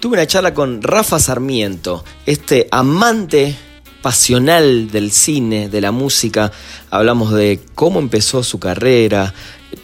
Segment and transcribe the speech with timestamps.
[0.00, 3.56] tuve una charla con Rafa Sarmiento, este amante
[4.02, 6.52] pasional del cine, de la música.
[6.90, 9.34] Hablamos de cómo empezó su carrera,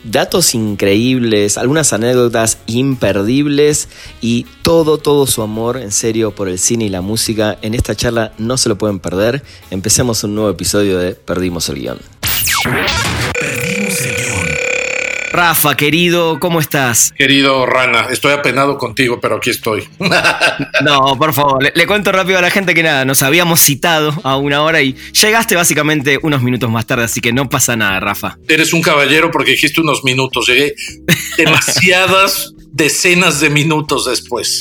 [0.04, 3.88] datos increíbles, algunas anécdotas imperdibles
[4.20, 7.58] y todo, todo su amor en serio por el cine y la música.
[7.62, 9.42] En esta charla no se lo pueden perder.
[9.70, 11.98] Empecemos un nuevo episodio de Perdimos el guion.
[15.34, 17.12] Rafa, querido, ¿cómo estás?
[17.18, 19.82] Querido Rana, estoy apenado contigo, pero aquí estoy.
[20.84, 24.14] No, por favor, le, le cuento rápido a la gente que nada, nos habíamos citado
[24.22, 27.98] a una hora y llegaste básicamente unos minutos más tarde, así que no pasa nada,
[27.98, 28.38] Rafa.
[28.48, 30.46] Eres un caballero porque dijiste unos minutos.
[30.46, 30.74] Llegué
[31.36, 34.60] demasiadas decenas de minutos después.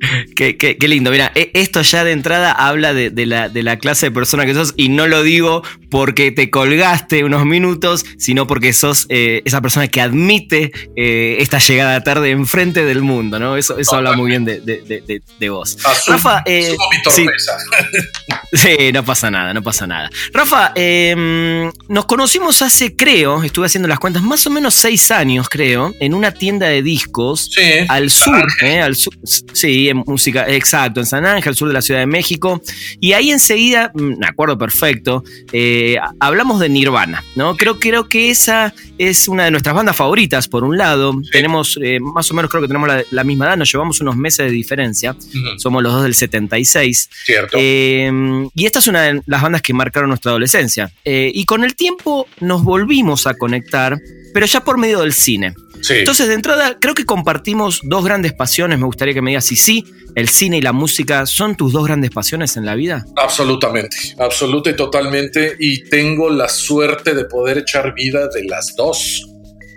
[0.36, 1.10] Qué, qué- qué lindo.
[1.10, 4.46] Mira, e- esto ya de entrada habla de, de la, de la clase de persona
[4.46, 9.42] que sos y no lo digo porque te colgaste unos minutos, sino porque sos eh,
[9.44, 13.56] esa persona que admite eh, esta llegada tarde enfrente del mundo, ¿no?
[13.56, 15.76] Eso, eso habla muy bien de, vos.
[15.84, 17.26] Asumo, Rafa, eh, mi sí.
[18.52, 20.10] Sí, no pasa nada, no pasa nada.
[20.32, 25.48] Rafa, eh, nos conocimos hace, creo, estuve haciendo las cuentas, más o menos seis años,
[25.48, 27.62] creo, en una tienda de discos Sí.
[27.88, 29.14] al sur, eh, al sur,
[29.52, 32.60] sí, en música, exacto, en San Ángel, sur de la Ciudad de México.
[33.00, 37.56] Y ahí enseguida, mm, me acuerdo perfecto, eh, hablamos de Nirvana, ¿no?
[37.56, 41.14] Creo, creo que esa es una de nuestras bandas favoritas, por un lado.
[41.32, 44.16] Tenemos, eh, más o menos creo que tenemos la, la misma edad, nos llevamos unos
[44.16, 45.16] meses de diferencia.
[45.58, 47.10] Somos los dos del 76.
[47.24, 47.56] Cierto.
[47.60, 48.10] Eh,
[48.54, 50.92] y esta es una de las bandas que marcaron nuestra adolescencia.
[51.04, 53.98] Eh, y con el tiempo nos volvimos a conectar,
[54.32, 55.54] pero ya por medio del cine.
[55.82, 55.94] Sí.
[55.98, 58.78] Entonces, de entrada, creo que compartimos dos grandes pasiones.
[58.78, 61.86] Me gustaría que me digas si sí, el cine y la música son tus dos
[61.86, 63.04] grandes pasiones en la vida.
[63.16, 65.56] Absolutamente, absoluta y totalmente.
[65.58, 69.26] Y tengo la suerte de poder echar vida de las dos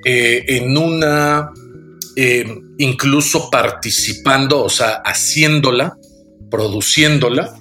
[0.06, 1.52] eh, en una,
[2.16, 2.46] eh,
[2.78, 5.98] incluso participando, o sea, haciéndola,
[6.50, 7.54] produciéndola.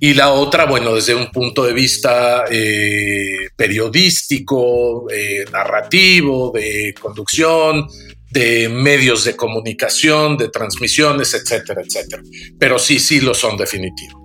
[0.00, 7.86] Y la otra, bueno, desde un punto de vista eh, periodístico, eh, narrativo, de conducción,
[8.30, 12.22] de medios de comunicación, de transmisiones, etcétera, etcétera.
[12.58, 14.24] Pero sí, sí lo son definitivo.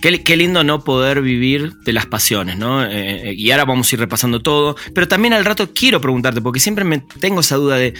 [0.00, 2.84] Qué, qué lindo no poder vivir de las pasiones, ¿no?
[2.84, 4.76] Eh, y ahora vamos a ir repasando todo.
[4.94, 7.92] Pero también al rato quiero preguntarte, porque siempre me tengo esa duda de.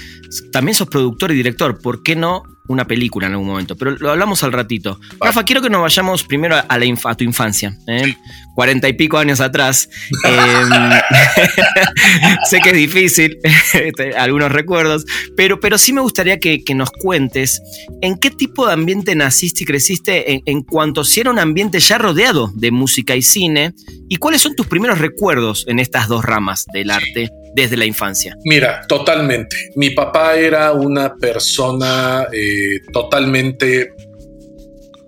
[0.50, 3.76] También sos productor y director, ¿por qué no una película en algún momento?
[3.76, 4.98] Pero lo hablamos al ratito.
[5.20, 7.76] Rafa, quiero que nos vayamos primero a, la inf- a tu infancia.
[7.86, 8.14] ¿eh?
[8.54, 9.88] Cuarenta y pico años atrás.
[10.24, 11.00] Eh,
[12.48, 13.38] sé que es difícil,
[13.74, 15.04] este, algunos recuerdos,
[15.36, 17.60] pero, pero sí me gustaría que, que nos cuentes
[18.00, 21.80] en qué tipo de ambiente naciste y creciste en, en cuanto si era un ambiente
[21.80, 23.72] ya rodeado de música y cine,
[24.08, 28.36] y cuáles son tus primeros recuerdos en estas dos ramas del arte desde la infancia.
[28.44, 29.70] Mira, totalmente.
[29.76, 33.92] Mi papá era una persona eh, totalmente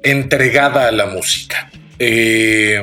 [0.03, 1.71] entregada a la música.
[1.99, 2.83] Eh,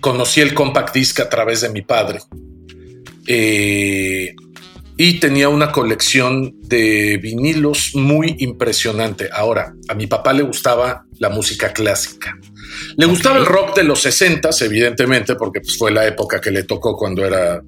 [0.00, 2.20] conocí el compact disc a través de mi padre.
[3.26, 4.34] Eh,
[4.98, 9.28] y tenía una colección de vinilos muy impresionante.
[9.32, 12.34] Ahora, a mi papá le gustaba la música clásica.
[12.96, 16.64] Le gustaba el rock de los 60, evidentemente, porque pues, fue la época que le
[16.64, 17.62] tocó cuando era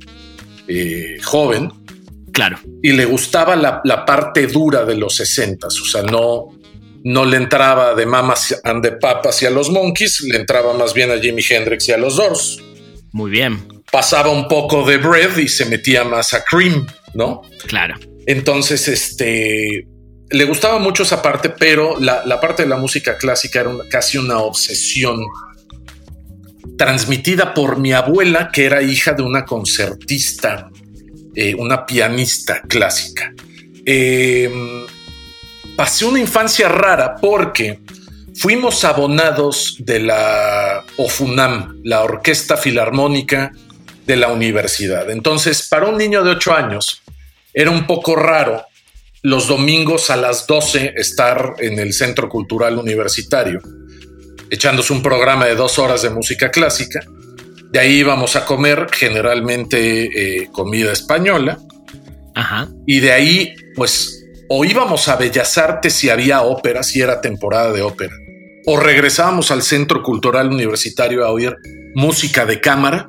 [0.66, 1.70] eh, joven.
[2.32, 6.58] Claro, Y le gustaba la, la parte dura de los 60, o sea, no,
[7.02, 10.94] no le entraba de Mamas and the Papas y a los Monkeys, le entraba más
[10.94, 12.58] bien a Jimi Hendrix y a los Doors.
[13.12, 17.42] muy bien, Pasaba un poco de Bread y se metía más a Cream, ¿no?
[17.66, 17.94] claro.
[18.26, 19.86] Entonces, este,
[20.30, 24.38] le gustaba mucho esa parte, pero la, parte de la música clásica era casi una
[24.38, 25.24] obsesión
[26.76, 30.70] transmitida por mi abuela, que era hija de una concertista,
[31.34, 33.32] eh, una pianista clásica.
[33.86, 34.86] Eh,
[35.76, 37.80] pasé una infancia rara porque
[38.34, 43.52] fuimos abonados de la OFUNAM, la Orquesta Filarmónica
[44.06, 45.10] de la universidad.
[45.10, 47.02] Entonces, para un niño de 8 años,
[47.52, 48.67] era un poco raro
[49.22, 53.60] los domingos a las 12 estar en el Centro Cultural Universitario,
[54.50, 57.00] echándose un programa de dos horas de música clásica.
[57.70, 61.58] De ahí íbamos a comer generalmente eh, comida española.
[62.34, 62.68] Ajá.
[62.86, 67.72] Y de ahí, pues, o íbamos a Bellas Artes si había ópera, si era temporada
[67.72, 68.14] de ópera,
[68.64, 71.56] o regresábamos al Centro Cultural Universitario a oír
[71.94, 73.08] música de cámara,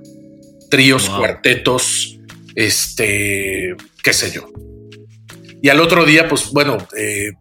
[0.70, 2.20] tríos, cuartetos,
[2.56, 4.50] este, qué sé yo.
[5.62, 7.32] Y al otro día, pues bueno, eh,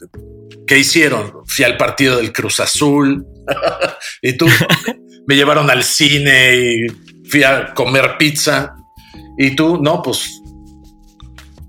[0.67, 1.33] ¿qué hicieron?
[1.47, 3.25] Fui al partido del Cruz Azul
[4.23, 4.47] y tú
[5.27, 6.87] me llevaron al cine y
[7.29, 8.75] fui a comer pizza
[9.37, 10.41] y tú, no, pues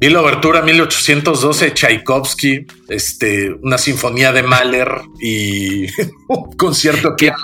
[0.02, 4.88] Vi la obertura 1812 Tchaikovsky, este, una sinfonía de Mahler
[5.22, 5.88] y
[6.30, 7.38] un concierto piano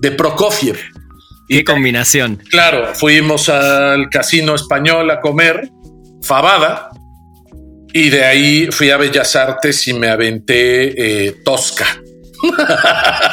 [0.00, 0.78] de Prokofiev.
[1.48, 2.40] Qué combinación.
[2.48, 5.68] Claro, fuimos al casino español a comer
[6.22, 6.90] fabada
[7.96, 11.86] y de ahí fui a Bellas Artes y me aventé eh, Tosca.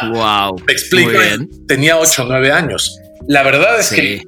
[0.09, 0.55] Wow.
[0.65, 1.11] Me explico.
[1.67, 2.97] Tenía 8 o 9 años.
[3.27, 4.23] La verdad es que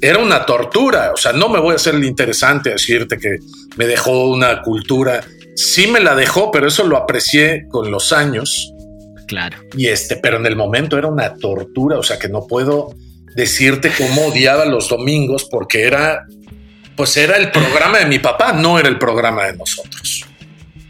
[0.00, 1.10] era una tortura.
[1.12, 3.38] O sea, no me voy a hacer el interesante a decirte que
[3.76, 5.24] me dejó una cultura.
[5.56, 8.72] Sí me la dejó, pero eso lo aprecié con los años.
[9.26, 9.56] Claro.
[9.76, 11.98] Y este, pero en el momento era una tortura.
[11.98, 12.94] O sea, que no puedo
[13.34, 16.26] decirte cómo odiaba los domingos porque era,
[17.00, 20.26] pues era el programa de mi papá, no era el programa de nosotros.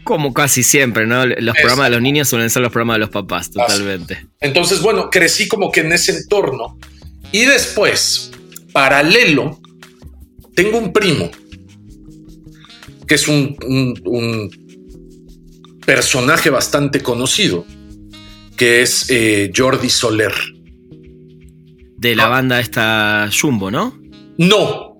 [0.03, 1.25] Como casi siempre, ¿no?
[1.25, 4.27] Los programas de los niños suelen ser los programas de los papás, totalmente.
[4.41, 6.77] Entonces, bueno, crecí como que en ese entorno.
[7.31, 8.29] Y después,
[8.73, 9.61] paralelo,
[10.53, 11.31] tengo un primo
[13.07, 14.51] que es un,
[15.85, 17.65] personaje bastante conocido,
[18.57, 20.33] que es eh, Jordi Soler.
[21.95, 23.97] De la banda esta Jumbo, ¿no?
[24.37, 24.90] No,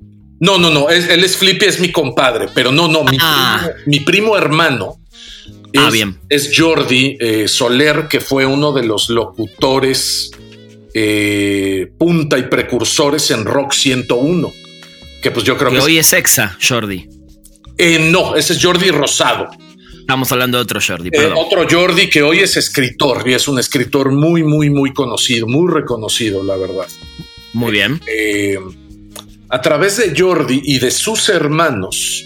[0.41, 0.89] no, no, no.
[0.89, 3.03] él es Flippy, es mi compadre, pero no, no.
[3.03, 3.69] Mi, ah.
[4.03, 4.99] primo, hermano
[5.77, 6.19] ah, es, bien.
[6.29, 10.31] es Jordi eh, Soler, que fue uno de los locutores
[10.95, 14.51] eh, punta y precursores en Rock 101.
[15.21, 15.79] Que pues yo creo que.
[15.79, 17.07] hoy es Exa, Jordi.
[17.77, 19.47] Eh, no, ese es Jordi Rosado.
[19.99, 21.09] Estamos hablando de otro Jordi.
[21.13, 25.45] Eh, otro Jordi que hoy es escritor y es un escritor muy, muy, muy conocido,
[25.45, 26.87] muy reconocido, la verdad.
[27.53, 28.01] Muy bien.
[29.51, 32.25] A través de Jordi y de sus hermanos,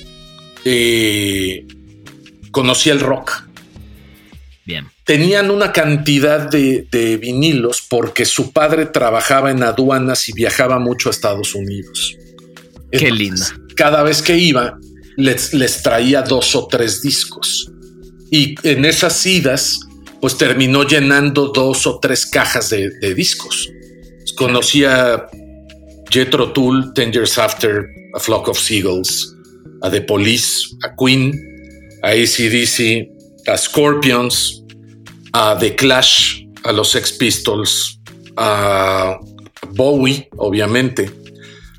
[2.52, 3.44] conocí el rock.
[4.66, 11.10] Bien tenían una cantidad de, vinilos porque su padre trabajaba en aduanas y viajaba mucho
[11.10, 12.18] a Estados Unidos.
[12.92, 13.46] Qué linda.
[13.76, 14.78] Cada vez que iba,
[15.16, 17.72] les, les traía dos o tres discos.
[18.32, 19.80] Y en esas idas,
[20.20, 23.70] pues terminó llenando dos o tres cajas de, discos.
[24.36, 25.28] Conocía
[26.10, 29.36] Jethro Tull, Ten Years After, A Flock of Seagulls,
[29.82, 31.34] a The Police, a Queen,
[32.04, 33.08] a ACDC,
[33.48, 34.64] a Scorpions,
[35.34, 38.00] a The Clash, a los Sex Pistols,
[38.38, 39.18] a
[39.72, 41.12] Bowie, obviamente.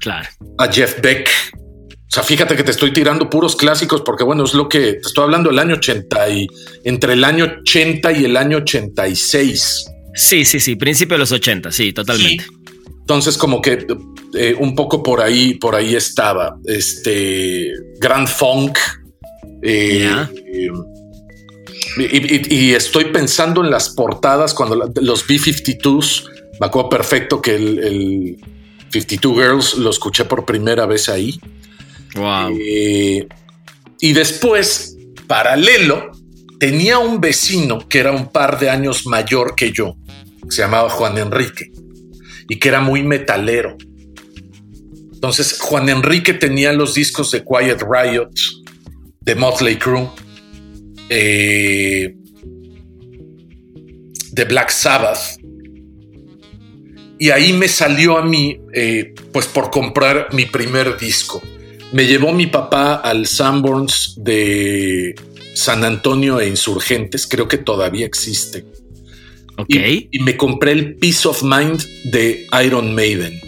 [0.00, 0.28] Claro.
[0.58, 1.28] A Jeff Beck.
[1.62, 5.08] O sea, fíjate que te estoy tirando puros clásicos porque, bueno, es lo que te
[5.08, 6.46] estoy hablando del año 80 y
[6.84, 9.86] entre el año 80 y el año 86.
[10.14, 12.46] Sí, sí, sí, principio de los 80, sí, totalmente.
[13.00, 13.86] Entonces, como que
[14.36, 16.58] eh, un poco por ahí, por ahí estaba.
[16.64, 18.78] Este Grand Funk.
[19.62, 20.08] Eh,
[20.52, 20.70] eh
[21.98, 26.24] y, estoy pensando en las portadas cuando los B-52s,
[26.60, 28.36] me acuerdo perfecto que el,
[28.90, 31.40] 52 Girls lo escuché por primera vez ahí.
[32.14, 32.54] Wow.
[34.00, 34.96] Y después,
[35.26, 36.12] paralelo,
[36.58, 39.96] tenía un vecino que era un par de años mayor que yo,
[40.42, 41.72] que se llamaba Juan Enrique,
[42.48, 43.76] y que era muy metalero.
[45.16, 48.30] Entonces, Juan Enrique tenía los discos de Quiet Riot,
[49.22, 50.10] de Motley Crue,
[51.08, 52.14] eh,
[54.32, 55.40] de Black Sabbath.
[57.18, 61.40] Y ahí me salió a mí, eh, pues por comprar mi primer disco.
[61.92, 65.14] Me llevó mi papá al Sanborns de
[65.54, 68.66] San Antonio e Insurgentes, creo que todavía existe.
[69.56, 70.08] Okay.
[70.10, 73.40] Y, me compré el Peace of Mind de Iron Maiden.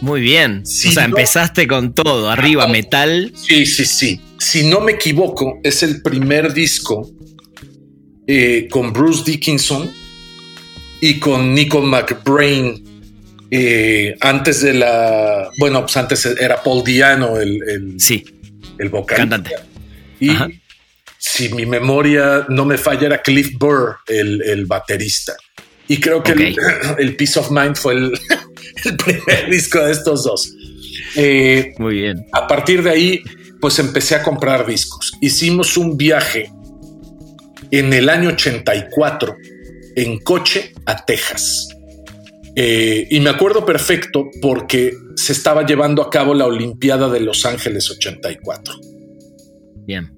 [0.00, 0.62] Muy bien.
[0.62, 3.32] o sea, empezaste con todo, arriba, metal.
[3.34, 7.10] Sí, sí, sí si no me equivoco, es el primer disco
[8.26, 9.90] eh, con Bruce Dickinson
[11.00, 12.84] y con Nico McBrain.
[13.50, 15.50] Eh, antes de la.
[15.58, 18.24] Bueno, pues antes era Paul Diano el, sí.
[18.78, 19.18] el vocal.
[19.18, 19.54] Cantante.
[20.18, 20.30] Y
[21.18, 25.34] si mi memoria no me falla, era Cliff Burr el, baterista.
[25.88, 26.32] Y creo que
[26.98, 28.12] el, Peace of Mind fue el,
[29.04, 30.52] primer disco de estos dos.
[31.16, 32.26] Eh, Muy bien.
[32.32, 33.22] A partir de ahí
[33.60, 35.12] pues empecé a comprar discos.
[35.20, 36.52] Hicimos un viaje
[37.70, 39.36] en el año 84
[39.96, 41.68] en coche a Texas.
[42.54, 47.44] Eh, y me acuerdo perfecto porque se estaba llevando a cabo la Olimpiada de Los
[47.44, 48.74] Ángeles 84.
[49.86, 50.12] Bien.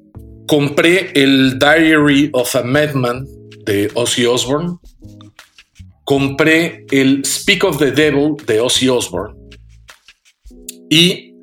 [0.46, 3.26] Compré el Diary of a Madman
[3.64, 4.78] de Ozzy Osbourne
[6.09, 9.35] compré el Speak of the Devil de Ozzy Osbourne
[10.88, 11.35] y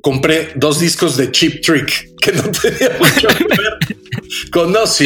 [0.00, 5.04] compré dos discos de Cheap Trick que no tenía mucho que ver con Ozzy.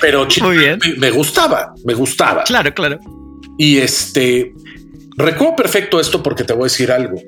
[0.00, 0.80] Pero Cheap Muy bien.
[0.80, 2.42] Trick me, me gustaba, me gustaba.
[2.42, 2.98] Claro, claro.
[3.58, 4.54] Y este,
[5.16, 7.22] recuerdo perfecto esto porque te voy a decir algo.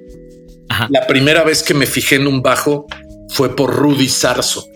[0.68, 0.88] Ajá.
[0.90, 2.86] La primera vez que me fijé en un bajo
[3.28, 4.66] fue por Rudy Sarso.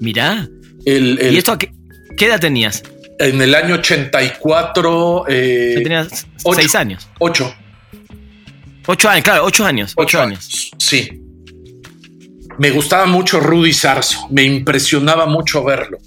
[0.00, 0.48] Mirá.
[0.84, 1.70] El, el- ¿Y esto a qué,
[2.16, 2.82] qué edad tenías?
[3.18, 6.60] En el año 84, eh, tenías ocho.
[6.60, 7.08] seis años.
[7.18, 7.54] 8.
[8.86, 9.92] Ocho años, claro, ocho años.
[9.96, 10.70] Ocho, años.
[10.78, 11.20] Sí.
[12.58, 14.28] Me gustaba mucho Rudy Sarso.
[14.30, 15.98] Me impresionaba mucho verlo.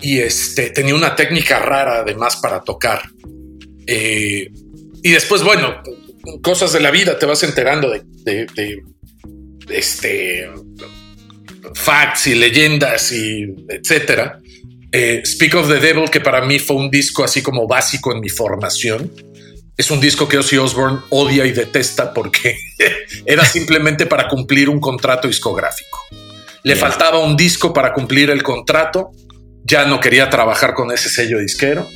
[0.00, 3.02] Y este tenía una técnica rara además para tocar.
[3.86, 4.50] Eh,
[5.02, 5.82] y después, bueno,
[6.42, 8.82] cosas de la vida te vas enterando de, de- de,
[9.70, 10.48] este
[11.74, 14.40] facts y leyendas y etcétera.
[14.92, 18.20] Eh, Speak of the Devil, que para mí fue un disco así como básico en
[18.20, 19.12] mi formación.
[19.76, 22.56] Es un disco que Ozzy Osbourne odia y detesta porque
[23.26, 25.98] era simplemente para cumplir un contrato discográfico.
[26.64, 29.12] Le faltaba un disco para cumplir el contrato,
[29.62, 31.86] ya no quería trabajar con ese sello disquero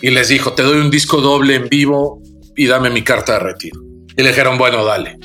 [0.00, 2.22] y les dijo, te doy un disco doble en vivo
[2.54, 3.80] y dame mi carta de retiro.
[4.16, 5.18] Y le dijeron, bueno, dale.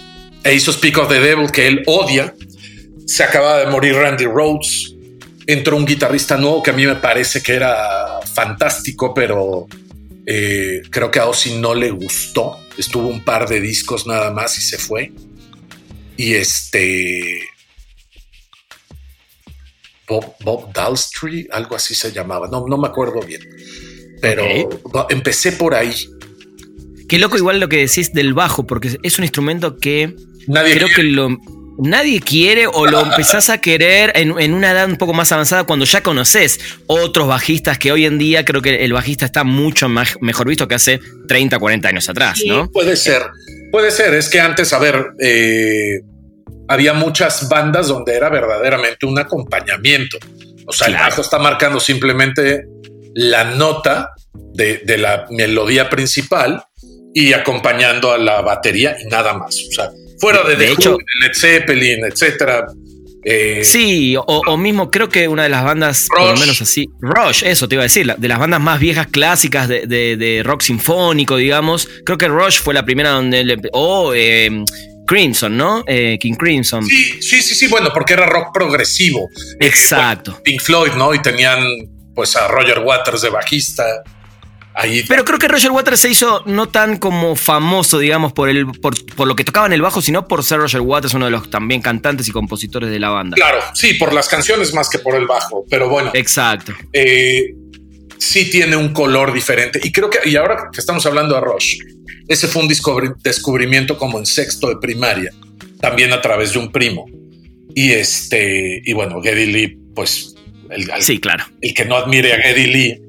[0.44, 2.34] E hizo Speak of the Devil, que él odia.
[3.06, 4.96] Se acaba de morir Randy Rhodes.
[5.48, 9.68] Entró un guitarrista nuevo que a mí me parece que era fantástico, pero
[10.26, 12.58] eh, creo que a Ozzy no le gustó.
[12.78, 15.12] Estuvo un par de discos nada más y se fue.
[16.18, 17.42] Y este.
[20.08, 22.48] Bob, Bob Dalstrey, algo así se llamaba.
[22.48, 23.42] No, no me acuerdo bien.
[24.22, 24.44] Pero
[25.10, 25.96] empecé por ahí.
[27.10, 30.16] Qué loco igual lo que decís del bajo, porque es un instrumento que
[30.48, 31.38] Nadie creo que lo
[31.82, 35.64] nadie quiere o lo empezás a querer en, en una edad un poco más avanzada
[35.66, 39.90] cuando ya conoces otros bajistas que hoy en día creo que el bajista está mucho
[39.90, 42.70] más, mejor visto que hace 30, 40 años atrás, Sí, ¿no?
[42.72, 43.24] Puede ser,
[43.72, 44.14] puede ser.
[44.14, 46.02] Es que antes, a ver, eh,
[46.68, 50.18] había muchas bandas donde era verdaderamente un acompañamiento.
[50.68, 51.04] O sea, Claro.
[51.04, 52.66] el bajo está marcando simplemente
[53.14, 54.12] la nota
[54.54, 56.64] de, de la melodía principal
[57.14, 59.56] y acompañando a la batería y nada más.
[59.70, 59.90] O sea,
[60.22, 62.66] fuera de, De The hecho- Who, Led Zeppelin, etcétera.
[63.24, 66.88] eh, Sí, o, o mismo creo que una de las bandas, por lo menos así,
[67.02, 70.42] Rush, eso te iba a decir, de las bandas más viejas clásicas de, de- de
[70.44, 74.64] rock sinfónico, digamos, creo que Rush fue la primera donde le, o eh,
[75.08, 75.84] Crimson, ¿no?
[75.88, 76.86] Eh, King Crimson.
[76.86, 79.30] Sí, sí, sí, sí, bueno, porque era rock progresivo.
[79.60, 80.40] Exacto.
[80.44, 81.14] Pink Floyd, ¿no?
[81.14, 81.60] Y tenían
[82.16, 83.84] pues a Roger Waters de bajista.
[84.74, 88.66] Ahí Pero creo que Roger Waters se hizo no tan como famoso, digamos, por, el,
[88.68, 91.32] por, por lo que tocaba en el bajo, sino por ser Roger Waters, uno de
[91.32, 93.36] los también cantantes y compositores de la banda.
[93.36, 96.74] Claro, sí, por las canciones más que por el bajo, pero bueno, Exacto.
[96.94, 97.54] eh,
[98.18, 99.80] sí tiene un color diferente.
[99.84, 101.78] Y creo que, y ahora que estamos hablando de Rush,
[102.30, 105.32] ese fue un descubri- descubrimiento como en sexto de primaria,
[105.82, 107.06] también a través de un primo.
[107.76, 110.36] Y este, y bueno, Geddy Lee, pues
[110.70, 111.44] el, al- Sí, claro.
[111.62, 113.02] el que no admire a Geddy Lee,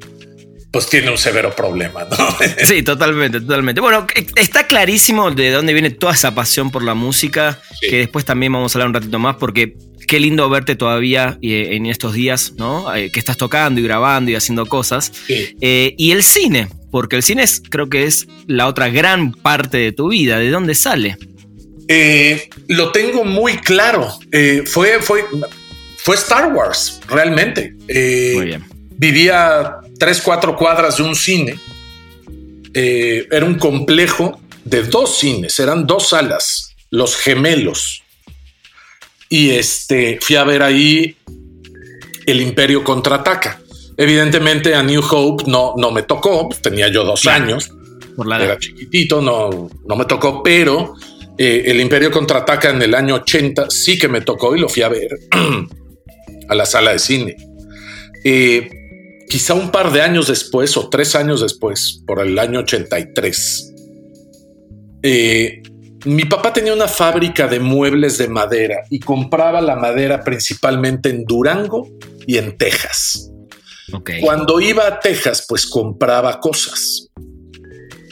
[0.72, 2.16] pues tiene un severo problema, ¿no?
[2.64, 3.80] Sí, totalmente, totalmente.
[3.80, 7.88] Bueno, e- está clarísimo de dónde viene toda esa pasión por la música, Sí.
[7.90, 9.76] que después también vamos a hablar un ratito más, porque
[10.08, 12.92] qué lindo verte todavía eh, en estos días, ¿no?
[12.94, 15.12] Eh, que estás tocando y grabando y haciendo cosas.
[15.26, 15.56] Sí.
[15.60, 19.76] Eh, y el cine, porque el cine es, creo que es la otra gran parte
[19.78, 20.38] de tu vida.
[20.38, 21.16] ¿De dónde sale?
[21.88, 24.08] Eh, lo tengo muy claro.
[24.30, 25.24] Eh, fue, fue,
[25.98, 27.74] fue Star Wars, realmente.
[28.34, 28.64] Muy bien.
[28.96, 31.58] Vivía tres, cuatro cuadras de un cine.
[32.74, 38.02] Eh, era un complejo de dos cines, eran dos salas, los gemelos.
[39.28, 41.16] Y este, fui a ver ahí
[42.26, 43.60] El Imperio contraataca.
[43.96, 47.44] Evidentemente a New Hope no, no me tocó, tenía yo dos Claro.
[47.44, 47.70] años
[48.16, 50.94] Por la era chiquitito, no, no me tocó, pero
[51.38, 54.82] eh, el Imperio contraataca en el año 80 sí que me tocó y lo fui
[54.82, 55.10] a ver
[56.48, 57.36] a la sala de cine.
[58.24, 58.70] Eh,
[59.32, 63.72] quizá un par de años después o tres años después, por el año 83,
[65.02, 65.62] eh,
[66.04, 71.24] mi papá tenía una fábrica de muebles de madera y compraba la madera principalmente en
[71.24, 71.88] Durango
[72.26, 73.30] y en Texas.
[74.20, 77.08] Cuando iba a Texas, pues compraba cosas.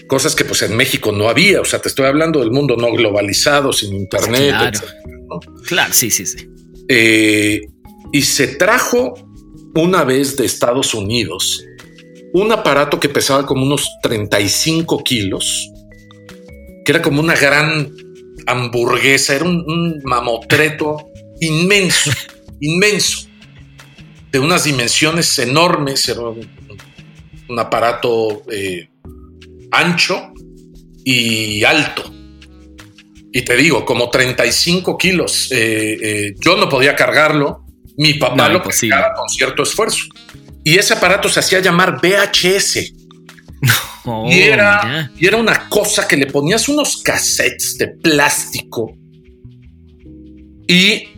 [0.07, 1.61] Cosas que pues en México no había.
[1.61, 4.53] O sea, te estoy hablando del mundo no globalizado, sin internet.
[4.53, 4.71] Claro.
[4.71, 5.41] etcétera, ¿no?
[5.67, 6.49] Claro, sí, sí, sí.
[6.89, 7.61] Eh,
[8.11, 9.30] y se trajo
[9.75, 11.65] una vez de Estados Unidos
[12.33, 15.71] un aparato que pesaba como unos 35 kilos,
[16.85, 17.93] que era como una gran
[18.47, 21.09] hamburguesa, era un, un mamotreto
[21.41, 22.11] inmenso,
[22.61, 23.29] inmenso,
[24.31, 26.49] de unas dimensiones enormes, era un,
[27.49, 28.89] un aparato eh,
[29.73, 30.33] ancho
[31.05, 32.15] y alto.
[33.33, 35.53] Y te digo, como 35 kilos.
[35.53, 37.60] Eh, eh, yo no podía cargarlo.
[38.01, 40.07] Mi papá lo cargaba con cierto esfuerzo.
[40.65, 42.95] Y ese aparato se hacía llamar VHS.
[44.31, 48.97] y, era, y era una cosa que le ponías unos cassettes de plástico
[50.67, 51.09] y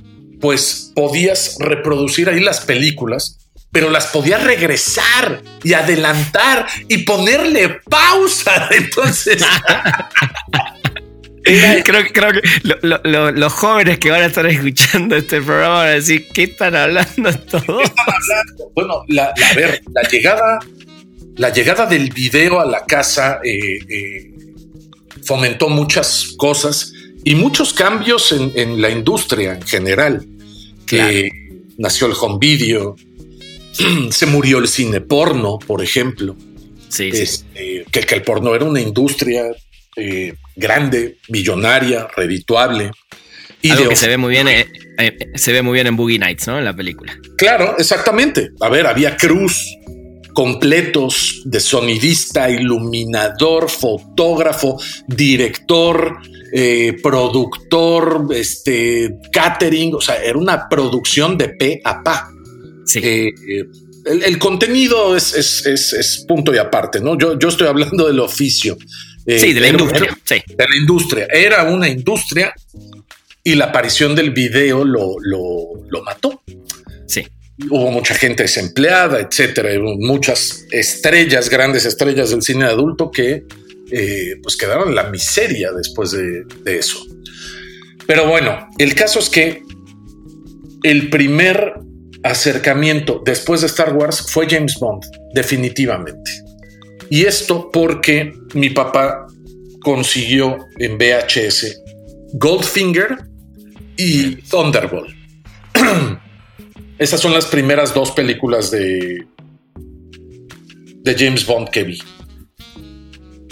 [0.40, 3.38] pues podías reproducir ahí las películas,
[3.70, 8.68] pero las podías regresar y adelantar y ponerle pausa.
[8.72, 9.40] Entonces...
[11.42, 12.42] creo, creo, que
[12.82, 17.32] los jóvenes que van a estar escuchando este programa van a decir, ¿qué están hablando
[17.50, 17.90] todos?
[18.74, 20.58] Bueno, la, ver, la llegada,
[21.36, 24.30] la llegada del video a la casa eh, eh,
[25.24, 26.92] fomentó muchas cosas
[27.24, 30.26] y muchos cambios en, la industria en general.
[30.86, 31.30] que
[31.78, 32.96] nació el home video,
[34.10, 36.36] se murió el cine porno, por ejemplo.
[36.88, 39.44] Sí, este, Que, que, el porno era una industria
[39.94, 42.92] eh, grande, millonaria, redituable.
[43.60, 44.66] Y Algo que se ve muy bien, eh,
[44.98, 46.58] eh, se ve muy bien en Boogie Nights, ¿no?
[46.58, 47.14] En la película.
[47.36, 48.52] Claro, exactamente.
[48.60, 49.62] A ver, había cruz
[50.32, 56.16] completos de sonidista, iluminador, fotógrafo, director,
[57.02, 62.30] productor, este, catering, o sea, era una producción de pe a pa.
[62.86, 63.00] Sí.
[64.06, 67.16] el, contenido es, es, punto y aparte, ¿no?
[67.18, 68.78] Yo, yo estoy hablando del oficio.
[69.26, 70.18] Eh, sí, de la industria.
[70.24, 70.42] sí.
[70.46, 71.26] De la industria.
[71.30, 72.52] Era una industria
[73.44, 76.42] y la aparición del video lo, lo, mató.
[77.06, 77.26] Sí.
[77.68, 79.70] Hubo mucha gente desempleada, etcétera.
[79.80, 83.44] Muchas estrellas, grandes estrellas del cine adulto que
[83.90, 87.04] eh, pues quedaron en la miseria después de, de eso.
[88.06, 89.62] Pero bueno, el caso es que
[90.82, 91.74] el primer
[92.22, 95.02] acercamiento después de Star Wars fue James Bond,
[95.34, 96.30] definitivamente.
[97.12, 99.26] Y esto porque mi papá
[99.82, 101.78] consiguió en VHS
[102.32, 103.18] Goldfinger
[103.98, 105.14] y Thunderbolt.
[106.98, 109.26] Esas son las primeras dos películas de,
[111.02, 111.98] de James Bond que vi.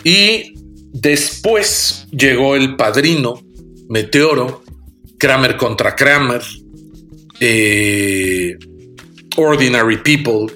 [0.05, 0.55] Y
[0.95, 3.43] después llegó El Padrino,
[3.91, 4.65] Meteoro,
[5.19, 6.41] Kramer contra Kramer,
[7.41, 8.57] eh,
[9.37, 10.51] Ordinary People.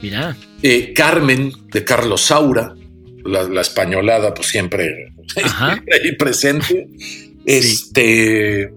[0.00, 0.34] Mira.
[0.66, 2.74] Eh, Carmen de Carlos Saura,
[3.22, 6.88] la, españolada, pues siempre, ahí presente.
[7.44, 8.72] Este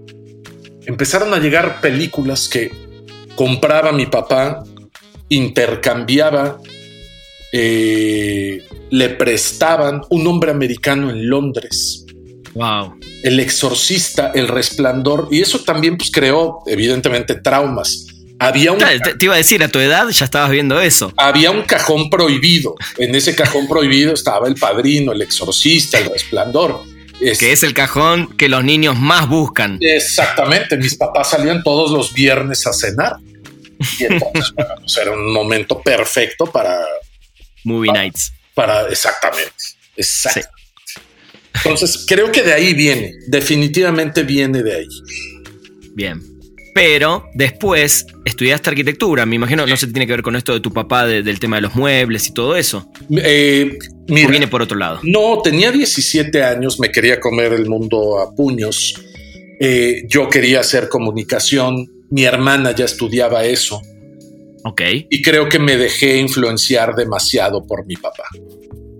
[0.85, 2.69] empezaron a llegar películas que
[3.35, 4.65] compraba mi papá,
[5.29, 6.59] intercambiaba,
[7.53, 12.05] eh, le prestaban un hombre americano en Londres.
[12.53, 12.99] Wow.
[13.23, 18.07] El exorcista, el resplandor, y eso también pues, creó, evidentemente, traumas
[18.39, 18.79] había un.
[18.79, 21.13] te, iba a decir, a tu edad ya estabas viendo eso.
[21.17, 22.75] Había un cajón prohibido.
[22.97, 26.83] En ese cajón prohibido estaba el padrino, el exorcista, el resplandor.
[27.19, 29.77] que es el cajón que los niños más buscan.
[29.81, 30.77] Exactamente.
[30.77, 33.17] Mis papás salían todos los viernes a cenar.
[33.99, 36.79] Y entonces, pues, era un momento perfecto para.
[37.63, 38.33] Movie nights.
[38.53, 39.51] Para, exactamente.
[39.95, 40.53] Exactamente.
[41.55, 43.13] Entonces, creo que de ahí viene.
[43.27, 44.87] Definitivamente viene de ahí.
[45.95, 46.36] Bien.
[46.77, 50.71] Pero después estudiaste arquitectura, me imagino, no se tiene que ver con esto de tu
[50.71, 52.91] papá, del tema de los muebles y todo eso.
[53.09, 54.99] Eh, viene por otro lado?
[55.01, 58.93] No, tenía 17 años, me quería comer el mundo a puños.
[59.59, 63.81] Eh, yo quería hacer comunicación, mi hermana ya estudiaba eso.
[64.63, 64.81] Ok.
[65.09, 68.25] Y creo que me dejé influenciar demasiado por mi papá.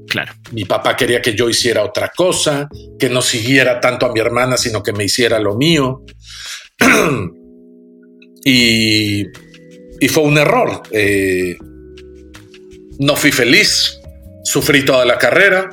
[0.10, 0.34] Claro.
[0.52, 4.58] Mi papá quería que yo hiciera otra cosa, que no siguiera tanto a mi hermana,
[4.58, 6.04] sino que me hiciera lo mío.
[8.50, 9.28] Y,
[10.08, 10.84] fue un error.
[10.92, 11.58] Eh,
[13.00, 14.00] no fui feliz,
[14.46, 15.70] sufrí toda la carrera,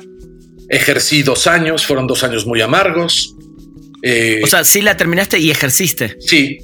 [0.67, 3.33] ejercí dos años, fueron dos años muy amargos.
[4.01, 6.17] Eh, o sea, sí la terminaste y ejerciste.
[6.19, 6.59] Sí.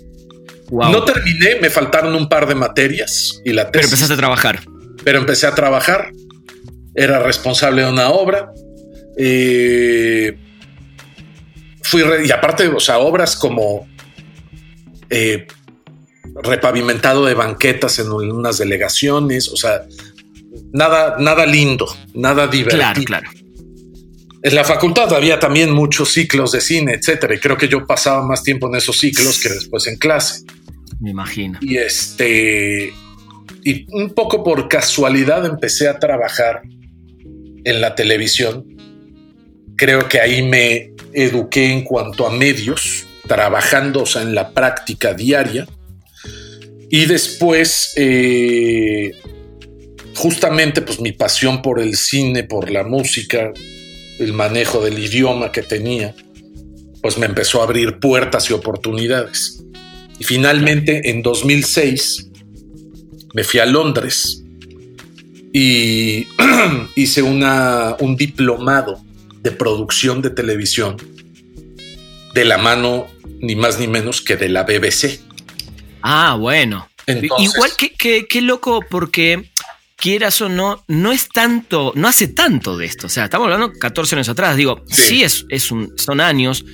[0.70, 4.62] No terminé, me faltaron un par de materias y la Pero empezaste a trabajar.
[5.04, 6.12] Pero empecé a trabajar,
[6.94, 8.52] era responsable de una obra.
[9.18, 10.38] Eh,
[11.82, 13.88] fui, y aparte, o sea, obras como
[16.44, 19.86] repavimentado de banquetas en unas delegaciones, o sea,
[20.72, 22.80] nada, nada lindo, nada divertido.
[22.80, 23.30] Claro, claro.
[24.44, 28.26] En la facultad había también muchos ciclos de cine, etcétera, y creo que yo pasaba
[28.26, 30.46] más tiempo en esos ciclos que después en clase.
[31.00, 31.60] Me imagino.
[31.62, 32.92] Y este,
[33.64, 36.62] y un poco por casualidad empecé a trabajar
[37.64, 38.66] en la televisión.
[39.76, 45.14] Creo que ahí me eduqué en cuanto a medios, trabajando, o sea, en la práctica
[45.14, 45.68] diaria
[46.92, 49.14] y después, eh,
[50.14, 53.54] justamente pues mi pasión por el cine, por la música,
[54.20, 56.14] el manejo del idioma que tenía,
[57.02, 59.64] pues me empezó a abrir puertas y oportunidades.
[60.20, 62.28] Y finalmente en 2006
[63.34, 64.44] me fui a Londres
[65.54, 66.28] y
[66.96, 69.02] hice una, un diplomado
[69.42, 70.98] de producción de televisión
[72.36, 73.08] de la mano
[73.40, 75.31] ni más ni menos que de la BBC.
[76.02, 76.88] Ah, bueno.
[77.08, 79.50] Igual que, que, loco porque
[79.96, 83.08] quieras o no, no es tanto, no hace tanto de esto.
[83.08, 84.56] O sea, estamos hablando 14 años atrás.
[84.56, 86.66] Digo, sí, es, es un, son años,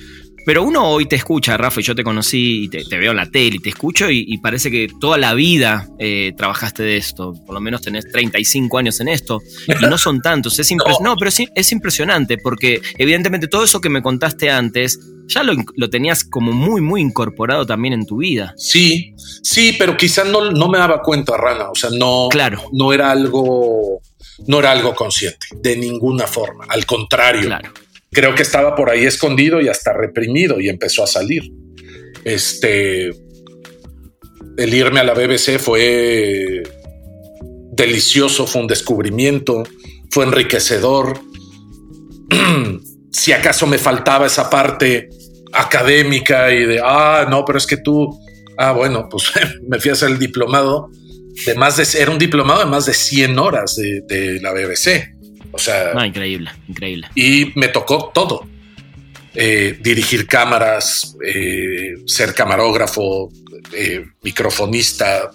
[0.48, 3.26] pero uno hoy te escucha, Rafa, y yo te conocí y te, veo en la
[3.26, 7.34] tele y te escucho y, parece que toda la vida eh, trabajaste de esto.
[7.44, 10.58] Por lo menos tenés 35 años en esto y no son tantos.
[10.58, 11.16] Es no.
[11.18, 16.24] pero sí, es impresionante porque evidentemente todo eso que me contaste antes ya lo, tenías
[16.24, 18.54] como muy, muy incorporado también en tu vida.
[18.56, 21.68] Sí, sí, pero quizás no, no me daba cuenta, Rana.
[21.68, 22.62] O sea, no, claro.
[22.72, 24.00] no era algo,
[24.46, 26.64] no era algo consciente de ninguna forma.
[26.70, 27.48] Al contrario.
[27.48, 27.70] Claro
[28.10, 31.52] creo que estaba por ahí escondido y hasta reprimido y empezó a salir.
[32.24, 33.08] Este,
[34.56, 36.62] el irme a la BBC fue
[37.72, 39.62] delicioso, fue un descubrimiento,
[40.10, 41.20] fue enriquecedor.
[43.12, 45.08] si acaso me faltaba esa parte
[45.52, 48.18] académica y de, ah, no, pero es que tú,
[48.58, 49.24] ah, bueno, pues
[49.68, 50.90] me fui a hacer el diplomado
[51.46, 55.17] de más de, era un diplomado de más de 100 horas de, de la BBC.
[55.52, 56.06] O sea.
[56.06, 57.08] increíble, increíble.
[57.14, 58.46] Y me tocó todo.
[59.34, 63.30] Eh, dirigir cámaras, eh, ser camarógrafo,
[63.72, 65.30] eh, microfonista,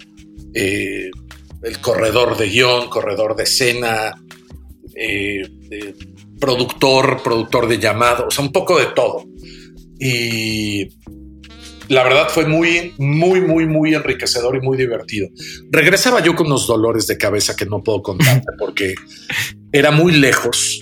[0.52, 4.14] el corredor de guion, corredor de escena,
[6.38, 9.24] productor, productor de llamado, o sea, un poco de todo.
[9.98, 10.88] Y
[11.88, 15.28] la verdad fue muy, muy, muy, muy enriquecedor y muy divertido.
[15.70, 18.94] Regresaba yo con unos dolores de cabeza que no puedo contarte porque
[19.72, 20.80] era muy lejos,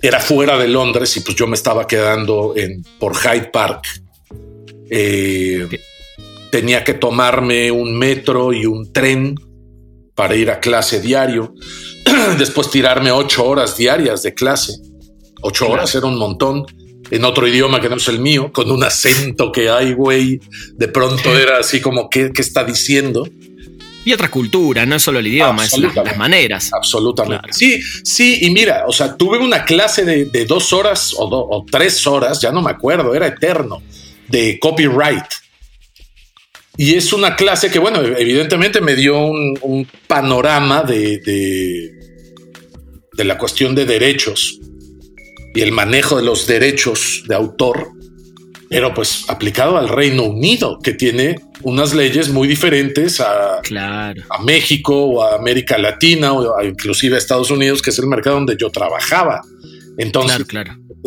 [0.00, 3.84] era fuera de Londres y pues yo me estaba quedando en, por Hyde Park.
[4.90, 5.68] Eh,
[6.50, 9.34] tenía que tomarme un metro y un tren
[10.14, 11.54] para ir a clase diario.
[12.38, 14.74] Después tirarme ocho horas diarias de clase.
[15.42, 16.66] Ocho horas era un montón
[17.10, 20.40] en otro idioma que no es el mío, con un acento que hay, güey.
[20.74, 23.28] De pronto era así como, ¿qué, está diciendo?
[24.04, 26.70] Y otra cultura, no es solo el idioma, es las, maneras.
[26.72, 27.52] Absolutamente.
[27.52, 32.40] Sí, sí, y mira, o sea, tuve una clase de, dos horas o, tres horas,
[32.40, 33.82] ya no me acuerdo, era eterno,
[34.28, 35.26] de copyright.
[36.76, 41.18] Y es una clase que, bueno, evidentemente me dio un, panorama de,
[43.12, 44.60] de la cuestión de derechos
[45.54, 47.88] y el manejo de los derechos de autor,
[48.68, 54.94] pero pues aplicado al Reino Unido, que tiene unas leyes muy diferentes a, a México
[54.94, 58.70] o a América Latina o inclusive a Estados Unidos, que es el mercado donde yo
[58.70, 59.40] trabajaba.
[59.96, 60.46] Entonces,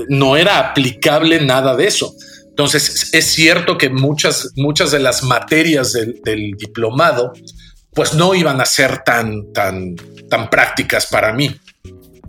[0.09, 2.13] no era aplicable nada de eso.
[2.49, 7.31] Entonces, es cierto que muchas, muchas de las materias del, del diplomado,
[7.93, 9.95] pues no iban a ser tan, tan,
[10.29, 11.55] tan prácticas para mí.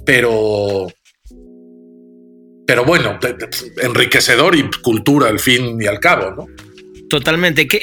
[0.05, 0.89] Pero,
[2.67, 3.19] pero bueno,
[3.83, 6.72] enriquecedor y cultura al fin y al cabo, ¿no?
[7.13, 7.69] Totalmente.
[7.69, 7.83] Qué,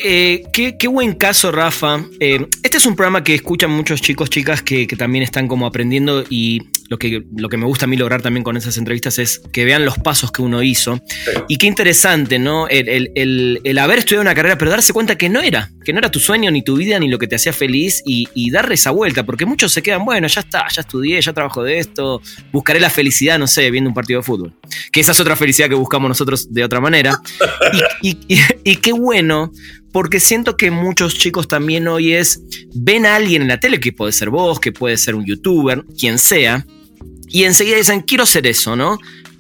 [0.55, 2.03] eh, qué, buen caso, Rafa.
[2.19, 5.67] Eh, este es un programa que escuchan muchos chicos, chicas que, que, también están como
[5.67, 9.19] aprendiendo y lo que, lo que me gusta a mí lograr también con esas entrevistas
[9.19, 10.99] es que vean los pasos que uno hizo.
[11.47, 12.67] Y qué interesante, ¿no?
[12.67, 16.19] El, haber estudiado una carrera, pero darse cuenta que no era, que no era tu
[16.19, 19.23] sueño, ni tu vida, ni lo que te hacía feliz, y, y darle esa vuelta,
[19.23, 22.89] porque muchos se quedan, bueno, ya está, ya estudié, ya trabajo de esto, buscaré la
[22.89, 24.53] felicidad, no sé, viendo un partido de fútbol.
[24.91, 27.21] Que esa es otra felicidad que buscamos nosotros de otra manera.
[28.01, 28.17] y,
[28.63, 29.18] y qué bueno
[29.91, 32.41] porque siento que muchos chicos también hoy es,
[32.75, 35.83] ven a alguien en la tele, que puede ser vos, que puede ser un youtuber,
[35.97, 36.65] quien sea,
[37.27, 38.97] y enseguida dicen, quiero hacer eso, ¿no?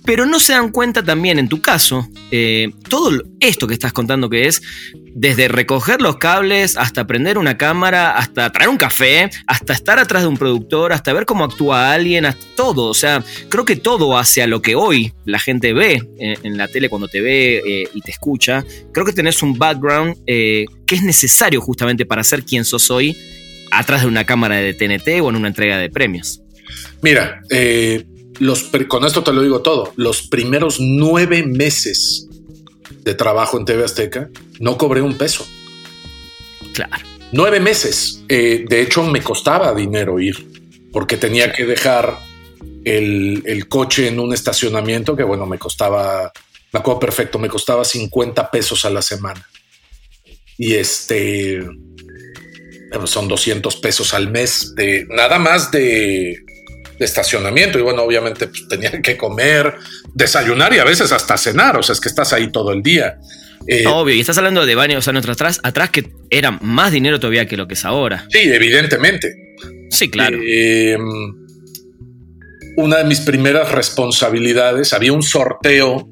[0.09, 4.27] Pero no se dan cuenta también, en tu caso, eh, todo esto que estás contando
[4.27, 4.59] que es,
[5.13, 10.23] desde recoger los cables hasta prender una cámara, hasta traer un café, hasta estar atrás
[10.23, 12.85] de un productor, hasta ver cómo actúa alguien, hasta todo.
[12.85, 16.67] O sea, creo que todo hace a lo que hoy la gente ve en, la
[16.67, 18.65] tele cuando te ve eh, y te escucha.
[18.91, 23.15] Creo que tenés un background eh, que es necesario justamente para ser quien sos hoy
[23.69, 26.41] atrás de una cámara de TNT o en una entrega de premios.
[27.01, 28.03] Mira, eh,
[28.39, 32.27] los, con esto te lo digo todo, los primeros nueve meses
[33.03, 35.45] de trabajo en TV Azteca no cobré un peso.
[36.73, 37.05] Claro.
[37.31, 38.23] Nueve meses.
[38.27, 40.35] Eh, de hecho, me costaba dinero ir
[40.91, 42.17] porque tenía que dejar
[42.83, 46.31] el, el, coche en un estacionamiento que, bueno, me costaba,
[46.71, 49.47] me acuerdo perfecto, me costaba 50 pesos a la semana.
[50.57, 51.63] Y este,
[53.05, 56.37] son 200 pesos al mes de nada más de,
[56.99, 57.79] estacionamiento.
[57.79, 59.75] Y bueno, obviamente pues, tenía que comer,
[60.13, 61.77] desayunar y a veces hasta cenar.
[61.77, 63.17] O sea, es que estás ahí todo el día.
[63.67, 67.45] Eh, Obvio, y estás hablando de varios años atrás, atrás que era más dinero todavía
[67.45, 68.25] que lo que es ahora.
[68.29, 69.33] Sí, evidentemente.
[69.91, 70.37] Sí, claro.
[70.41, 70.97] Eh,
[72.77, 76.07] una de mis primeras responsabilidades, había un sorteo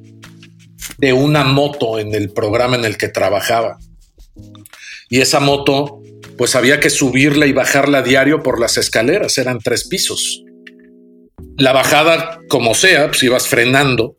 [0.98, 3.78] de una moto en el programa en el que trabajaba.
[5.10, 6.02] Y esa moto,
[6.38, 10.44] pues había que subirla y bajarla diario por las escaleras, eran tres pisos.
[11.58, 14.16] La bajada, como sea, pues ibas frenando.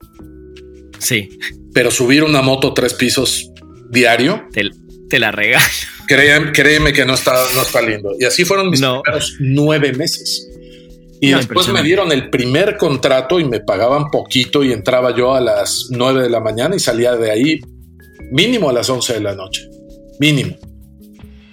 [0.99, 1.39] Sí.
[1.73, 3.51] Pero subir una moto tres pisos
[3.91, 4.45] diario.
[4.53, 5.65] Te, la regalo.
[6.07, 8.13] Créeme, que no está, no está lindo.
[8.19, 10.49] Y así fueron mis primeros nueve meses.
[11.21, 15.41] Y después me dieron el primer contrato y me pagaban poquito y entraba yo a
[15.41, 17.61] las 9 de la mañana y salía de ahí
[18.31, 19.69] mínimo a las 11 de la noche.
[20.21, 20.57] Mínimo.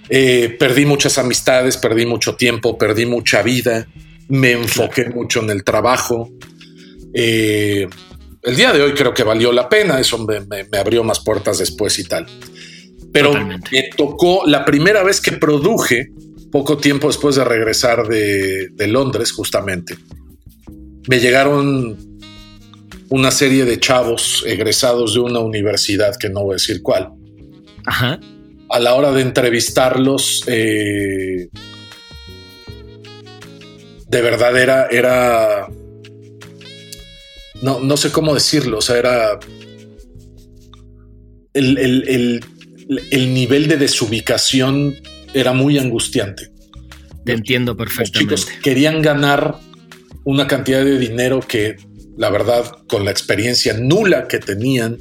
[0.08, 3.88] Eh, perdí muchas amistades, perdí mucho tiempo, perdí mucha vida,
[4.28, 6.30] me enfoqué mucho en el trabajo.
[7.12, 7.86] Eh,
[8.42, 11.98] el día de hoy creo que valió la pena, eso me, abrió más puertas después
[11.98, 12.26] y tal.
[13.12, 16.10] Pero me tocó la primera vez que produje
[16.50, 19.96] poco tiempo después de regresar de, Londres, justamente,
[21.08, 21.98] me llegaron
[23.08, 27.10] una serie de chavos egresados de una universidad, que no voy a decir cuál.
[27.84, 28.20] Ajá.
[28.68, 31.48] A la hora de entrevistarlos, eh,
[34.08, 35.68] de verdad era, era
[37.62, 39.38] no, no sé cómo decirlo, o sea, era
[41.54, 42.42] el,
[43.10, 44.94] el nivel de desubicación
[45.34, 46.50] era muy angustiante.
[47.24, 48.32] Te entiendo perfectamente.
[48.32, 49.56] Los chicos querían ganar
[50.24, 51.76] una cantidad de dinero que,
[52.16, 54.98] la verdad, con la experiencia nula que tenían,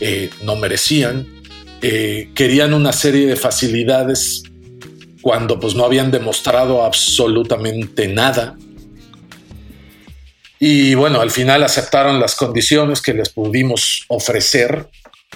[0.00, 1.26] eh, no merecían.
[1.82, 4.44] Eh, querían una serie de facilidades
[5.26, 8.56] cuando pues no habían demostrado absolutamente nada.
[10.60, 14.86] Y bueno, al final aceptaron las condiciones que les pudimos ofrecer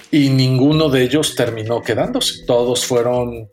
[0.09, 2.45] y ninguno de ellos terminó quedándose.
[2.47, 3.49] Todos fueron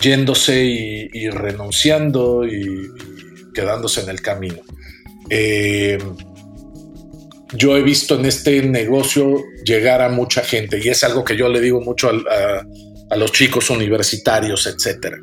[0.00, 2.88] yéndose y, renunciando y,
[3.52, 4.62] quedándose en el camino.
[5.28, 5.98] Eh,
[7.52, 11.50] yo he visto en este negocio llegar a mucha gente y es algo que yo
[11.50, 12.66] le digo mucho a,
[13.16, 15.18] los chicos universitarios, etcétera.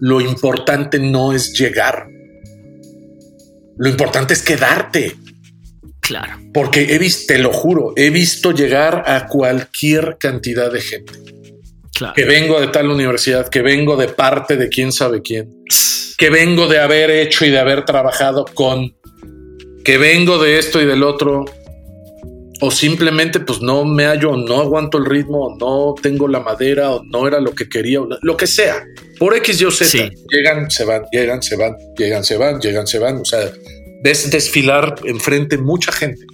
[0.00, 2.06] Lo importante no es llegar.
[3.76, 5.16] Lo importante es quedarte.
[6.00, 6.40] Claro.
[6.52, 11.12] Porque he visto, te lo juro, he visto llegar a cualquier cantidad de gente
[12.14, 15.64] que vengo de tal universidad, que vengo de parte de quién sabe quién,
[16.18, 18.96] que vengo de haber hecho y de haber trabajado con,
[19.84, 21.44] que vengo de esto y del otro,
[22.62, 27.04] o simplemente pues no me hallo, no aguanto el ritmo, no tengo la madera, o
[27.04, 28.82] no era lo que quería, lo que sea.
[29.18, 32.98] Por X yo Z, llegan, se van, llegan, se van, llegan, se van, llegan, se
[32.98, 33.16] van.
[33.18, 33.50] O sea,
[34.02, 36.24] ves desfilar enfrente mucha gente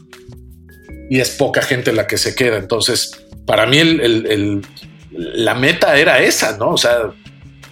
[1.10, 2.56] y es poca gente la que se queda.
[2.56, 4.62] Entonces, para mí el
[5.18, 6.70] la meta era esa, ¿no?
[6.70, 7.12] O sea,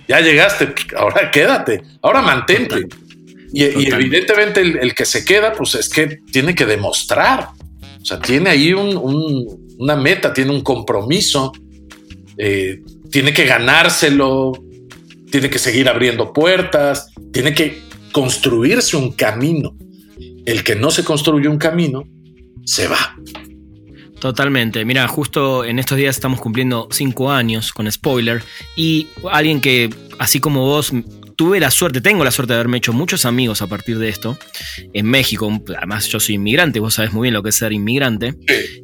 [0.08, 2.86] ya llegaste, ahora quédate, ahora mantente.
[3.52, 7.48] Y, evidentemente el, que se queda, pues es que tiene que demostrar.
[8.06, 11.50] O sea, tiene ahí una meta, tiene un compromiso,
[12.38, 14.52] eh, tiene que ganárselo,
[15.28, 19.76] tiene que seguir abriendo puertas, tiene que construirse un camino.
[20.44, 22.04] El que no se construye un camino,
[22.64, 23.16] se va.
[24.20, 24.84] Totalmente.
[24.84, 28.40] Mira, justo en estos días estamos cumpliendo cinco años con Spoiler
[28.76, 29.90] y alguien que,
[30.20, 30.92] así como vos,
[31.36, 34.38] tuve la suerte, tengo la suerte de haberme hecho muchos amigos a partir de esto
[34.92, 35.52] en México.
[35.76, 38.34] Además, yo soy inmigrante, vos sabés muy bien lo que es ser inmigrante.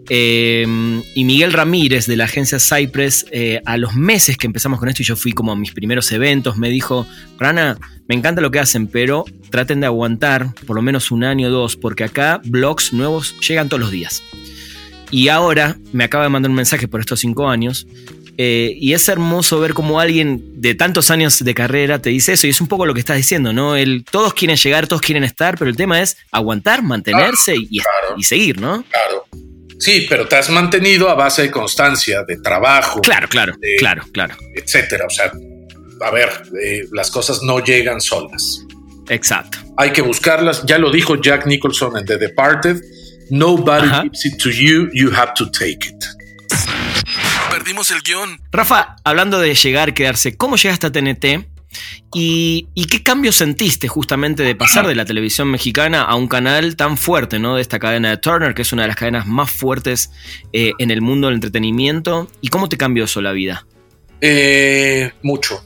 [0.09, 4.89] Eh, y Miguel Ramírez de la agencia Cypress, eh, a los meses que empezamos con
[4.89, 7.07] esto y yo fui como a mis primeros eventos, me dijo,
[7.39, 11.49] Rana, me encanta lo que hacen, pero traten de aguantar por lo menos un año
[11.49, 14.23] o dos, porque acá blogs nuevos llegan todos los días.
[15.11, 17.87] Y ahora me acaba de mandar un mensaje por estos cinco años.
[18.39, 22.47] Eh, y es hermoso ver cómo alguien de tantos años de carrera te dice eso.
[22.47, 23.77] Y es un poco lo que estás diciendo, ¿no?
[23.77, 27.81] El, todos quieren llegar, todos quieren estar, pero el tema es aguantar, mantenerse y,
[28.17, 28.85] y, seguir, ¿no?
[28.85, 29.27] Claro.
[29.79, 33.01] Sí, pero te has mantenido a base de constancia, de trabajo.
[33.01, 34.37] Claro, claro, claro, claro.
[34.55, 35.07] Etcétera.
[35.07, 35.33] O sea,
[36.01, 36.29] a ver,
[36.63, 38.65] eh, las cosas no llegan solas.
[39.09, 39.59] Exacto.
[39.77, 40.65] Hay que buscarlas.
[40.65, 42.81] Ya lo dijo Jack Nicholson en The Departed
[43.33, 46.05] Nobody gives it to you, you have to take it.
[47.63, 48.41] Perdimos el guion.
[48.51, 51.47] Rafa, hablando de llegar, quedarse, ¿cómo llegaste a TNT?
[52.13, 56.99] ¿Y, qué cambio sentiste justamente de pasar de la televisión mexicana a un canal tan
[56.99, 57.55] fuerte, ¿no?
[57.55, 60.11] De esta cadena de Turner, que es una de las cadenas más fuertes
[60.53, 62.29] eh, en el mundo del entretenimiento.
[62.41, 63.65] ¿Y cómo te cambió eso la vida?
[64.21, 65.65] Eh, mucho.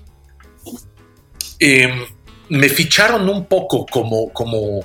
[1.58, 2.04] em,
[2.50, 4.84] me ficharon un poco como, como,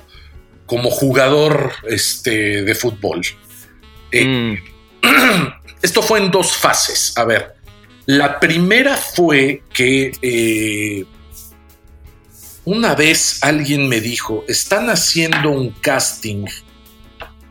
[0.64, 3.20] como jugador este, de fútbol.
[4.12, 5.52] Eh, mm.
[5.82, 7.12] Esto fue en dos fases.
[7.16, 7.54] A ver,
[8.06, 11.04] la primera fue que eh,
[12.64, 16.46] una vez alguien me dijo, están haciendo un casting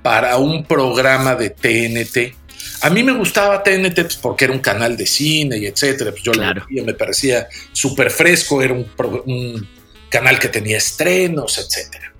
[0.01, 2.35] para un programa de TNT.
[2.81, 6.11] A mí me gustaba TNT pues, porque era un canal de cine y etcétera.
[6.11, 9.67] Pues yo lo veía, me parecía súper fresco, era un,
[10.09, 12.10] canal que tenía estrenos, etcétera.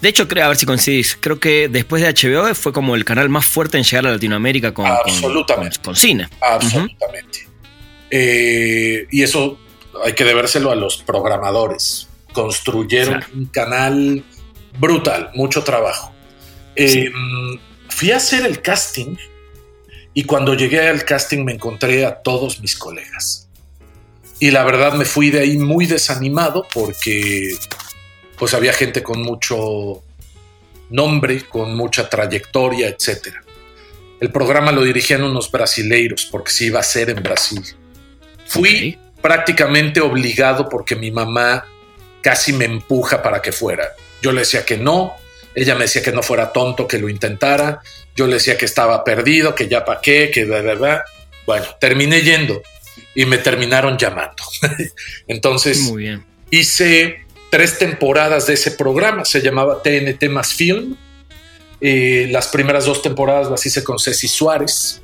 [0.00, 3.04] De hecho, creo, a ver si coincidís, creo que después de HBO fue como el
[3.04, 5.78] canal más fuerte en llegar a Latinoamérica con, Absolutamente.
[5.84, 6.28] con, cine.
[6.40, 7.46] Absolutamente.
[8.10, 9.58] Eh, y eso
[10.04, 12.08] hay que debérselo a los programadores.
[12.32, 14.24] Construyeron un canal
[14.78, 16.12] brutal, mucho trabajo.
[16.76, 17.10] Eh,
[17.88, 19.16] fui a hacer el casting
[20.14, 23.48] y cuando llegué al casting me encontré a todos mis colegas.
[24.38, 27.54] Y la verdad me fui de ahí muy desanimado porque
[28.40, 30.02] pues había gente con mucho
[30.88, 33.34] nombre, con mucha trayectoria, etc.
[34.18, 37.62] El programa lo dirigían unos brasileiros porque se iba a hacer en Brasil.
[38.46, 41.66] Fui prácticamente obligado porque mi mamá
[42.22, 43.90] casi me empuja para que fuera.
[44.22, 45.12] Yo le decía que no,
[45.54, 47.82] ella me decía que no fuera tonto, que lo intentara,
[48.16, 51.04] yo le decía que estaba perdido, que ya pa' qué, que bla, bla,
[51.44, 52.62] Bueno, terminé yendo
[53.14, 54.42] y me terminaron llamando.
[55.28, 55.92] Entonces,
[56.50, 60.96] hice tres temporadas de ese programa, se llamaba TNT más Film.
[61.80, 65.02] Eh, las primeras dos temporadas las hice con Ceci Suárez,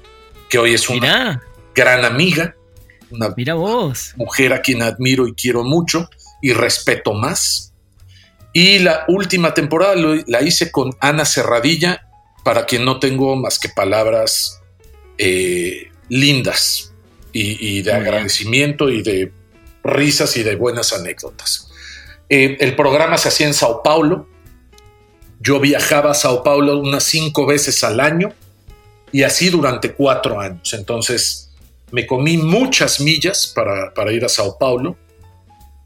[0.48, 1.42] que hoy es una
[1.74, 2.54] gran amiga
[3.10, 4.12] una Mira vos.
[4.16, 6.08] mujer a quien admiro y quiero mucho
[6.42, 7.72] y respeto más.
[8.52, 9.94] Y la última temporada
[10.26, 12.08] la hice con Ana Cerradilla,
[12.42, 14.60] para quien no tengo más que palabras
[15.18, 16.92] eh, lindas
[17.32, 19.30] y, de agradecimiento y de
[19.84, 21.65] risas y de buenas anécdotas.
[22.28, 24.28] Eh, el programa se hacía en Sao Paulo.
[25.40, 28.32] Yo viajaba a Sao Paulo unas cinco veces al año
[29.12, 30.72] y así durante cuatro años.
[30.74, 31.50] Entonces,
[31.90, 34.96] me comí muchas millas para, ir a Sao Paulo.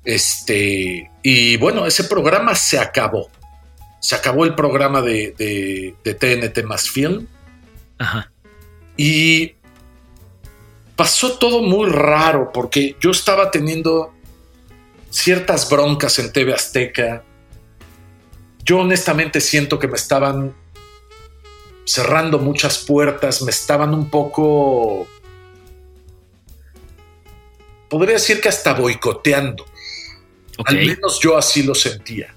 [0.05, 3.29] Este, y bueno, ese programa se acabó.
[4.01, 7.27] Se acabó el programa de, TNT más Film.
[7.99, 8.33] Ajá.
[8.97, 9.55] Y
[10.97, 14.15] pasó todo muy raro porque yo estaba teniendo
[15.11, 17.25] ciertas broncas en TV Azteca.
[18.65, 20.55] Yo honestamente siento que me estaban
[21.85, 25.09] cerrando muchas puertas, me estaban un poco
[27.91, 29.67] podría decir que hasta boicoteando.
[30.65, 32.33] Al menos yo así lo sentía.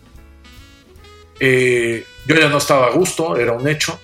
[1.39, 3.99] Eh, yo ya no estaba a gusto, era un hecho.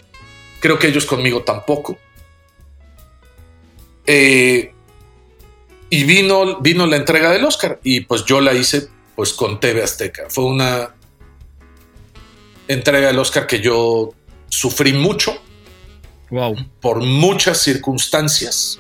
[0.60, 1.98] Creo que ellos conmigo tampoco.
[4.06, 4.74] Eh,
[5.90, 9.84] y vino, vino la entrega del Oscar y pues yo la hice pues con TV
[9.84, 10.28] Azteca.
[10.30, 10.96] Fue una
[12.68, 14.14] entrega del Oscar que yo
[14.48, 15.42] sufrí mucho.
[16.30, 16.56] Wow.
[16.80, 18.80] Por muchas circunstancias.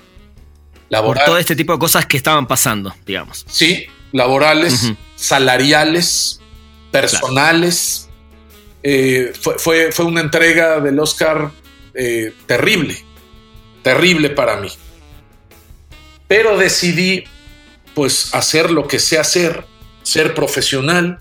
[0.90, 3.46] Por todo este tipo de cosas que estaban pasando, digamos.
[3.50, 6.40] Sí, laborales, salariales,
[6.92, 8.10] personales.
[8.82, 11.52] Eh, fue, fue, una entrega del Oscar
[11.94, 12.98] eh, terrible,
[13.84, 14.70] terrible para mí.
[16.30, 17.26] Pero decidí
[17.94, 19.66] pues hacer lo que sé hacer,
[20.04, 21.20] ser profesional,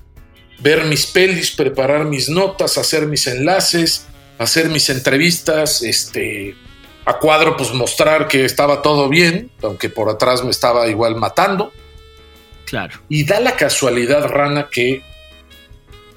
[0.61, 4.07] ver mis pelis, preparar mis notas, hacer mis enlaces,
[4.39, 6.55] hacer mis entrevistas, este,
[7.05, 11.73] a cuadro pues mostrar que estaba todo bien, aunque por atrás me estaba igual matando.
[12.67, 13.01] Claro.
[13.09, 15.03] Y da la casualidad, Rana, que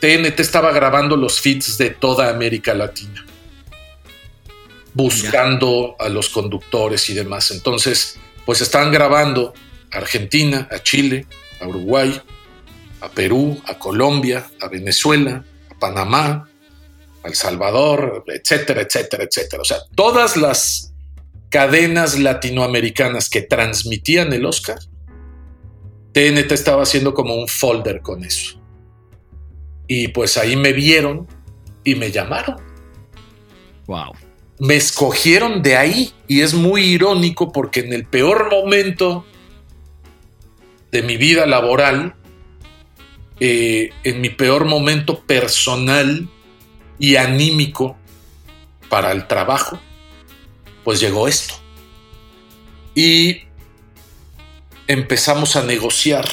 [0.01, 3.25] TNT estaba grabando los feeds de toda América Latina,
[4.93, 7.51] buscando a los conductores y demás.
[7.51, 9.53] Entonces, pues estaban grabando
[9.91, 11.27] a Argentina, a Chile,
[11.59, 12.21] a Uruguay,
[13.01, 16.49] a Perú, a Colombia, a Venezuela, a Panamá,
[17.23, 19.61] el Salvador, etcétera, etcétera, etcétera.
[19.61, 20.93] O sea, todas las
[21.49, 24.79] cadenas latinoamericanas que transmitían el Oscar,
[26.13, 28.59] TNT estaba haciendo como un folder con eso.
[29.87, 31.27] Y pues ahí me vieron
[31.83, 32.57] y me llamaron.
[33.87, 34.13] Wow.
[34.61, 39.25] Me escogieron de ahí y es muy irónico porque en el peor momento
[40.91, 42.13] de mi vida laboral,
[43.39, 46.29] eh, en mi peor momento personal,
[47.01, 47.97] y anímico
[48.87, 49.79] para el trabajo,
[50.83, 51.55] pues llegó esto.
[52.93, 53.41] Y
[54.85, 56.27] empezamos a negociar.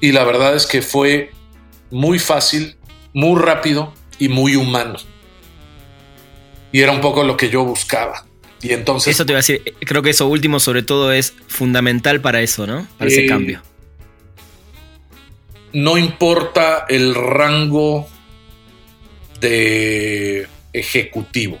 [0.00, 1.32] Y la verdad es que fue
[1.90, 2.78] muy fácil,
[3.12, 4.96] muy rápido y muy humano.
[6.72, 8.26] Y era un poco lo que yo buscaba.
[8.62, 9.14] Y entonces.
[9.14, 12.66] Eso te iba a decir, creo que eso último, sobre todo, es fundamental para eso,
[12.66, 12.86] ¿no?
[12.98, 13.62] Para ese eh, cambio.
[15.72, 18.08] no importa el rango
[19.40, 21.58] de ejecutivo.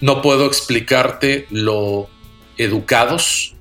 [0.00, 2.08] No puedo explicarte lo
[2.58, 3.54] educados,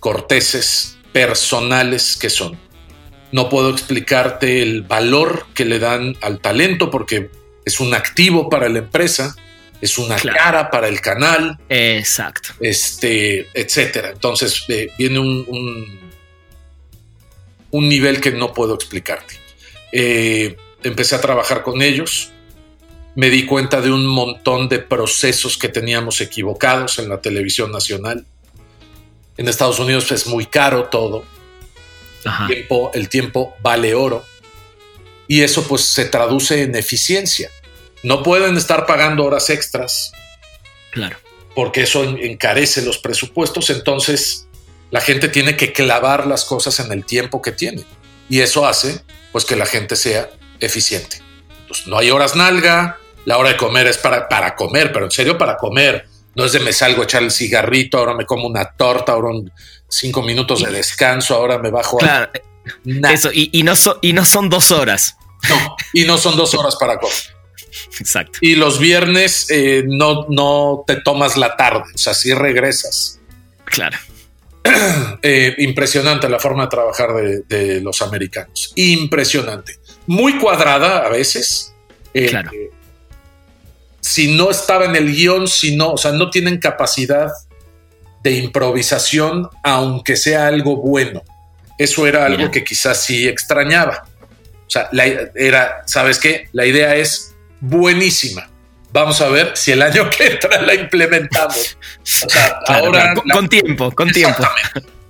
[0.00, 2.58] corteses, personales que son.
[3.32, 7.30] No puedo explicarte el valor que le dan al talento porque
[7.64, 9.36] es un activo para la empresa,
[9.84, 11.58] es una cara para el canal.
[11.68, 12.50] Exacto.
[12.58, 14.10] Este, etcétera.
[14.10, 16.00] Entonces eh, viene un,
[17.70, 19.38] un, nivel que no puedo explicarte.
[19.92, 22.30] Eh, empecé a trabajar con ellos.
[23.14, 28.24] Me di cuenta de un montón de procesos que teníamos equivocados en la televisión nacional.
[29.36, 31.26] En Estados Unidos es muy caro todo.
[32.24, 34.24] El tiempo, el tiempo vale oro.
[35.28, 37.50] Y eso pues se traduce en eficiencia.
[38.04, 40.12] No pueden estar pagando horas extras.
[40.92, 41.16] Claro.
[41.54, 43.70] Porque eso encarece los presupuestos.
[43.70, 44.46] Entonces
[44.90, 47.82] la gente tiene que clavar las cosas en el tiempo que tiene.
[48.28, 49.02] Y eso hace
[49.32, 50.30] pues que la gente sea
[50.60, 51.20] eficiente.
[51.66, 52.98] Pues no hay horas nalga.
[53.24, 56.06] La hora de comer es para, para comer, pero en serio para comer.
[56.36, 59.30] No es de me salgo a echar el cigarrito, ahora me como una torta, ahora
[59.88, 62.30] cinco minutos de descanso, ahora me bajo claro,
[63.10, 65.16] Eso, y, no y no son dos horas.
[65.48, 67.33] No, y no son dos horas para comer.
[68.00, 68.38] Exacto.
[68.40, 73.20] Y los viernes eh, no, no te tomas la tarde, o sea, sí regresas.
[73.64, 73.98] Claro.
[75.22, 78.72] Eh, impresionante la forma de trabajar de, los americanos.
[78.76, 79.78] Impresionante.
[80.06, 81.74] Muy cuadrada a veces.
[82.12, 82.50] Eh, claro.
[84.00, 87.30] si no estaba en el guion, si no, o sea, no tienen capacidad
[88.22, 91.22] de improvisación, aunque sea algo bueno.
[91.78, 94.06] Eso era algo que quizás sí extrañaba.
[94.66, 94.88] O sea,
[95.34, 96.48] era, ¿sabes qué?
[96.52, 97.33] La idea es
[97.68, 98.48] buenísima.
[98.92, 101.76] Vamos a ver si el año que entra la implementamos.
[102.00, 103.14] O sea, ahora.
[103.32, 104.44] Con, tiempo, con tiempo.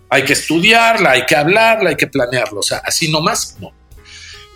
[0.09, 2.61] Hay que estudiarla, hay que hablarla, hay que planearlo.
[2.61, 3.72] O sea, así nomás, no.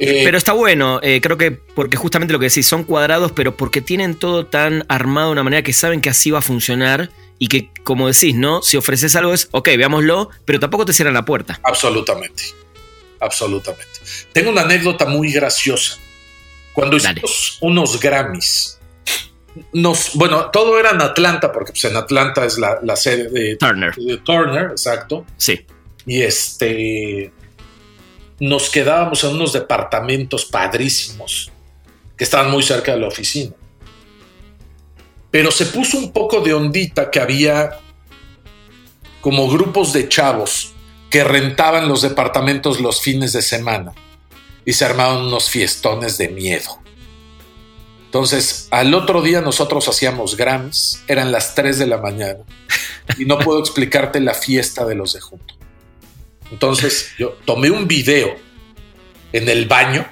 [0.00, 3.56] Eh, pero está bueno, eh, creo que porque justamente lo que decís, son cuadrados, pero
[3.56, 7.10] porque tienen todo tan armado de una manera que saben que así va a funcionar
[7.40, 8.62] y que, como decís, ¿no?
[8.62, 11.58] Si ofreces algo es, ok, veámoslo, pero tampoco te cierran la puerta.
[11.64, 12.44] Absolutamente,
[13.20, 14.00] absolutamente.
[14.32, 15.98] Tengo una anécdota muy graciosa.
[16.78, 18.78] Cuando hicimos unos Grammys,
[19.72, 23.96] nos, bueno, todo era en Atlanta, porque pues, en Atlanta es la, sede de Turner.
[23.96, 25.26] De Turner, exacto.
[25.36, 25.66] Sí.
[26.06, 27.32] Y este,
[28.38, 31.50] nos quedábamos en unos departamentos padrísimos
[32.16, 33.56] que estaban muy cerca de la oficina.
[35.32, 37.80] Pero se puso un poco de ondita que había
[39.20, 40.74] como grupos de chavos
[41.10, 43.94] que rentaban los departamentos los fines de semana
[44.68, 46.78] y se armaban unos fiestones de miedo.
[48.04, 52.40] Entonces, al otro día nosotros hacíamos Grams, eran las 3 de la mañana
[53.16, 55.54] y no puedo explicarte la fiesta de los de junto.
[56.52, 58.36] Entonces, yo tomé un video
[59.32, 60.06] en el baño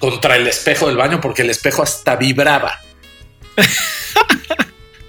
[0.00, 2.80] contra el espejo del baño porque el espejo hasta vibraba.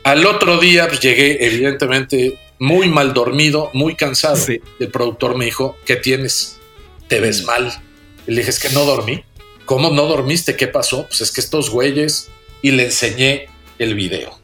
[0.03, 4.37] Al otro día pues, llegué evidentemente muy mal dormido, muy cansado.
[4.79, 6.59] El productor me dijo, ¿qué tienes?
[7.07, 7.86] Te ves mal.
[8.27, 9.23] Y le dije, es que no dormí.
[9.65, 10.55] ¿Cómo no dormiste?
[10.55, 11.07] ¿Qué pasó?
[11.07, 12.29] Pues es que estos güeyes.
[12.61, 13.47] Y le enseñé
[13.79, 14.37] el video.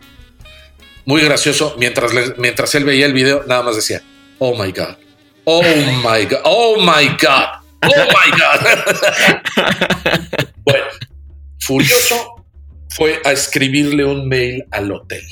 [1.05, 1.75] Muy gracioso.
[1.77, 4.01] Mientras, mientras él veía el video, nada más decía,
[4.39, 4.95] oh my God.
[5.45, 6.39] Oh my God.
[6.45, 7.63] Oh my God.
[7.81, 8.69] Oh my God.
[10.65, 10.85] bueno,
[11.59, 12.45] furioso
[12.89, 15.23] fue a escribirle un mail al hotel.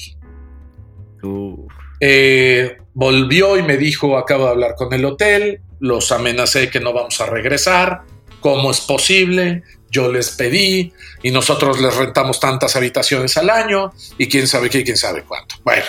[1.99, 6.93] Eh, volvió y me dijo, acabo de hablar con el hotel, los amenacé que no
[6.93, 8.01] vamos a regresar,
[8.41, 9.63] ¿Cómo es posible?
[9.89, 14.79] Yo les pedí y nosotros les rentamos tantas habitaciones al año y quién sabe qué
[14.79, 15.55] y quién sabe cuánto.
[15.63, 15.85] Bueno,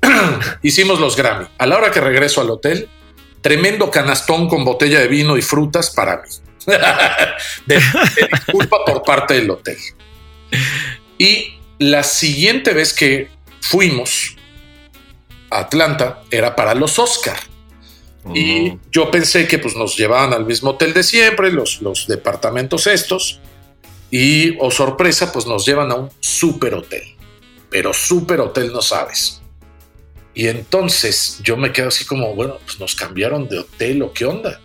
[0.62, 1.46] hicimos los Grammy.
[1.58, 2.88] A la hora que regreso al hotel,
[3.40, 6.28] tremendo canastón con botella de vino y frutas para mí.
[7.66, 7.80] de,
[8.30, 9.76] disculpa por parte del hotel.
[11.18, 13.28] Y la siguiente vez que
[13.60, 14.36] fuimos
[15.50, 17.38] a Atlanta era para los Oscar.
[18.34, 22.86] Y yo pensé que pues, nos llevaban al mismo hotel de siempre, los, los departamentos
[22.86, 23.40] estos,
[24.10, 27.02] y, oh sorpresa, pues nos llevan a un super hotel.
[27.70, 29.40] Pero super hotel no sabes.
[30.34, 34.24] Y entonces yo me quedo así como, bueno, pues nos cambiaron de hotel o qué
[34.24, 34.60] onda.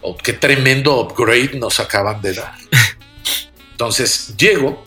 [0.00, 2.54] O qué tremendo upgrade nos acaban de dar.
[3.72, 4.84] Entonces llego,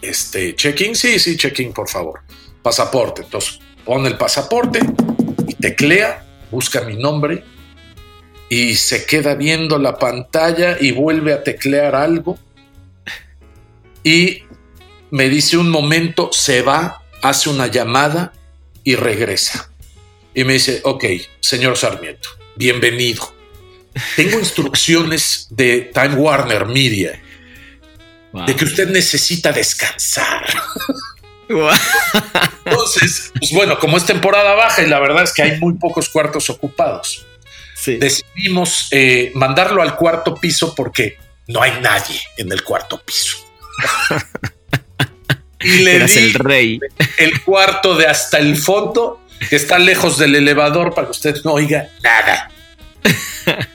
[0.00, 2.20] este, check-in, sí, sí, check-in, por favor.
[2.62, 3.22] Pasaporte.
[3.22, 4.80] Entonces pone el pasaporte
[5.48, 7.42] y teclea busca mi nombre
[8.48, 12.38] y se queda viendo la pantalla y vuelve a teclear algo
[14.04, 14.42] y
[15.10, 18.32] me dice un momento, se va, hace una llamada
[18.84, 19.70] y regresa.
[20.34, 21.04] Y me dice, ok,
[21.40, 23.32] señor Sarmiento, bienvenido.
[24.16, 27.22] tengo instrucciones de Time Warner Media
[28.46, 30.46] de que usted necesita descansar.
[32.64, 36.08] Entonces, pues bueno, como es temporada baja y la verdad es que hay muy pocos
[36.08, 37.26] cuartos ocupados,
[37.86, 43.38] decidimos eh, mandarlo al cuarto piso porque no hay nadie en el cuarto piso.
[45.60, 46.80] y le di el rey.
[47.18, 51.54] El cuarto de hasta el fondo, que está lejos del elevador para que usted no
[51.54, 52.50] oiga nada.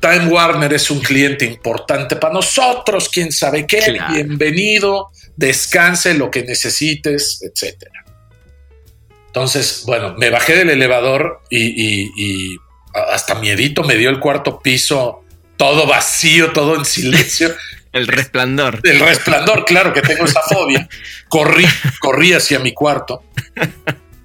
[0.00, 6.42] Time Warner es un cliente importante para nosotros, quién sabe qué, bienvenido, descanse lo que
[6.42, 8.04] necesites, etcétera.
[9.26, 12.56] Entonces, bueno, me bajé del elevador y,
[13.10, 15.24] hasta miedito me dio el cuarto piso,
[15.56, 17.54] todo vacío, todo en silencio.
[17.92, 18.80] El resplandor.
[18.82, 20.88] El resplandor, claro que tengo esa fobia.
[21.28, 21.64] Corrí,
[22.00, 23.22] corrí hacia mi cuarto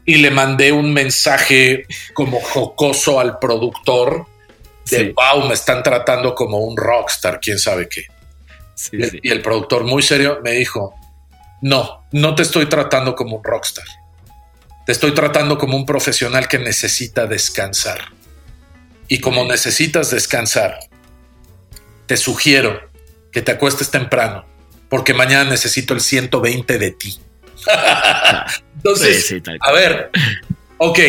[0.06, 1.86] y le mandé un mensaje
[2.16, 4.26] como jocoso al productor
[4.90, 8.06] de wow, me están tratando como un rockstar, quién sabe qué.
[8.92, 10.96] Y, el, productor muy serio me dijo,
[11.62, 13.86] no, no te estoy tratando como un rockstar.
[14.86, 18.00] Te estoy tratando como un profesional que necesita descansar.
[19.08, 20.80] Y como necesitas descansar,
[22.06, 22.90] te sugiero
[23.32, 24.46] que te acuestes temprano,
[24.90, 27.20] porque mañana necesito el 120 de ti.
[28.76, 30.10] Entonces, a ver,
[30.78, 31.00] ok,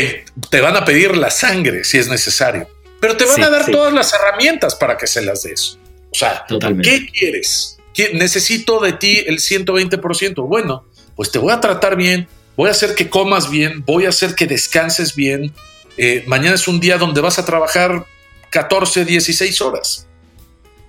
[0.50, 2.68] te van a pedir la sangre si es necesario
[3.00, 5.78] pero te van a dar todas las herramientas para que se las des.
[6.12, 6.44] O sea,
[6.82, 7.78] ¿qué quieres?
[8.14, 10.46] Necesito de ti el 120%.
[10.46, 10.84] Bueno,
[11.16, 14.34] pues te voy a tratar bien, voy a hacer que comas bien, voy a hacer
[14.34, 15.52] que descanses bien.
[15.96, 18.06] Eh, mañana es un día donde vas a trabajar
[18.50, 20.06] 14, 16 horas.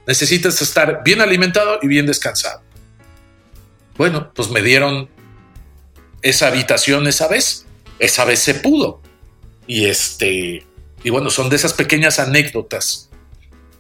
[0.07, 2.61] Necesitas estar bien alimentado y bien descansado.
[3.97, 5.09] Bueno, pues me dieron
[6.21, 7.65] esa habitación esa vez.
[7.99, 9.01] Esa vez se pudo.
[9.67, 10.65] Y este,
[11.03, 13.10] y bueno, son de esas pequeñas anécdotas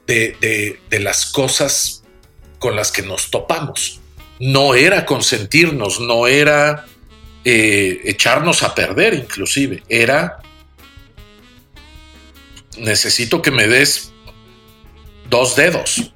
[0.07, 2.03] de, las cosas
[2.59, 3.99] con las que nos topamos.
[4.39, 6.85] No era consentirnos, no era
[7.45, 10.39] eh, echarnos a perder inclusive, era
[12.77, 14.11] necesito que me des
[15.29, 16.11] dos dedos,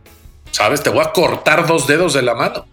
[0.51, 0.83] ¿sabes?
[0.83, 2.67] Te voy a cortar dos dedos de la mano.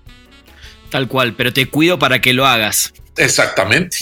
[0.91, 2.93] Tal cual, pero te cuido para que lo hagas.
[3.17, 3.99] Exactamente,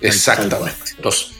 [0.00, 0.92] exactamente.
[0.96, 1.32] Entonces,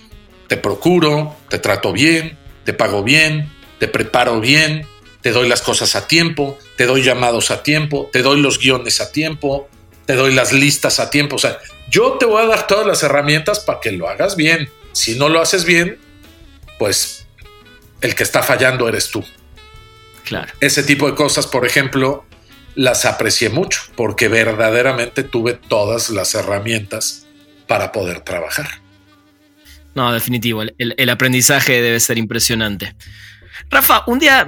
[0.46, 4.86] te procuro, te trato bien, te pago bien, te preparo bien,
[5.20, 9.00] te doy las cosas a tiempo, te doy llamados a tiempo, te doy los guiones
[9.00, 9.68] a tiempo,
[10.06, 11.36] te doy las listas a tiempo.
[11.36, 11.58] O sea,
[11.90, 14.70] yo te voy a dar todas las herramientas para que lo hagas bien.
[14.92, 15.98] Si no lo haces bien,
[16.78, 17.26] pues
[18.00, 19.24] el que está fallando eres tú.
[20.24, 20.52] Claro.
[20.60, 22.24] Ese tipo de cosas, por ejemplo,
[22.74, 27.26] las aprecié mucho porque verdaderamente tuve todas las herramientas
[27.66, 28.68] para poder trabajar.
[29.94, 30.62] No, definitivo.
[30.62, 32.94] El, aprendizaje debe ser impresionante.
[33.70, 34.46] Rafa, un día,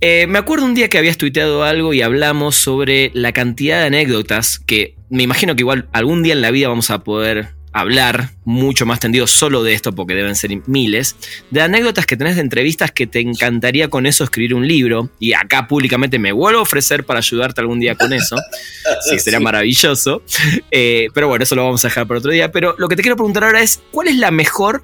[0.00, 3.86] eh, me acuerdo un día que habías tuiteado algo y hablamos sobre la cantidad de
[3.86, 8.30] anécdotas que me imagino que igual algún día en la vida vamos a poder hablar
[8.44, 11.16] mucho más tendido solo de esto, porque deben ser miles,
[11.50, 15.34] de anécdotas que tenés de entrevistas que te encantaría con eso escribir un libro, y
[15.34, 18.36] acá públicamente me vuelvo a ofrecer para ayudarte algún día con eso,
[19.08, 20.22] sí, sería maravilloso,
[20.70, 23.02] eh, pero bueno, eso lo vamos a dejar para otro día, pero lo que te
[23.02, 24.82] quiero preguntar ahora es, ¿cuál es la mejor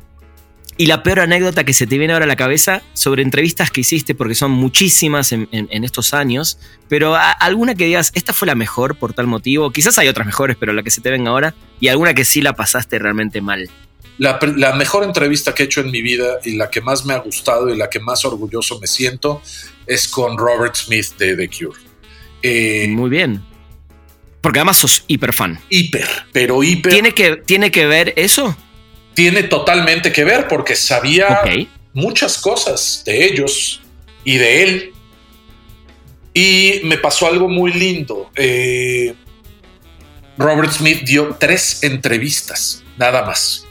[0.79, 3.81] y la peor anécdota que se te viene ahora a la cabeza sobre entrevistas que
[3.81, 6.59] hiciste, porque son muchísimas en, estos años,
[6.89, 10.57] pero alguna que digas, esta fue la mejor por tal motivo, quizás hay otras mejores,
[10.59, 13.71] pero la que se te venga ahora, y alguna que sí la pasaste realmente mal.
[14.19, 14.39] La,
[14.75, 17.73] mejor entrevista que he hecho en mi vida y la que más me ha gustado
[17.73, 19.43] y la que más orgulloso me siento
[19.87, 21.79] es con Robert Smith de The Cure.
[22.43, 23.43] Eh, Muy bien.
[24.41, 25.59] Porque además sos hiper fan.
[25.69, 26.93] Hiper, pero hiper.
[26.93, 28.57] ¿Tiene que, ¿Tiene que ver eso?
[29.17, 31.43] Tiene totalmente que ver porque sabía
[31.95, 33.81] muchas cosas de ellos
[34.25, 34.93] y de él.
[36.35, 38.31] Y me pasó algo muy lindo.
[38.37, 39.15] Eh,
[40.37, 43.65] Robert Smith dio tres entrevistas, nada más.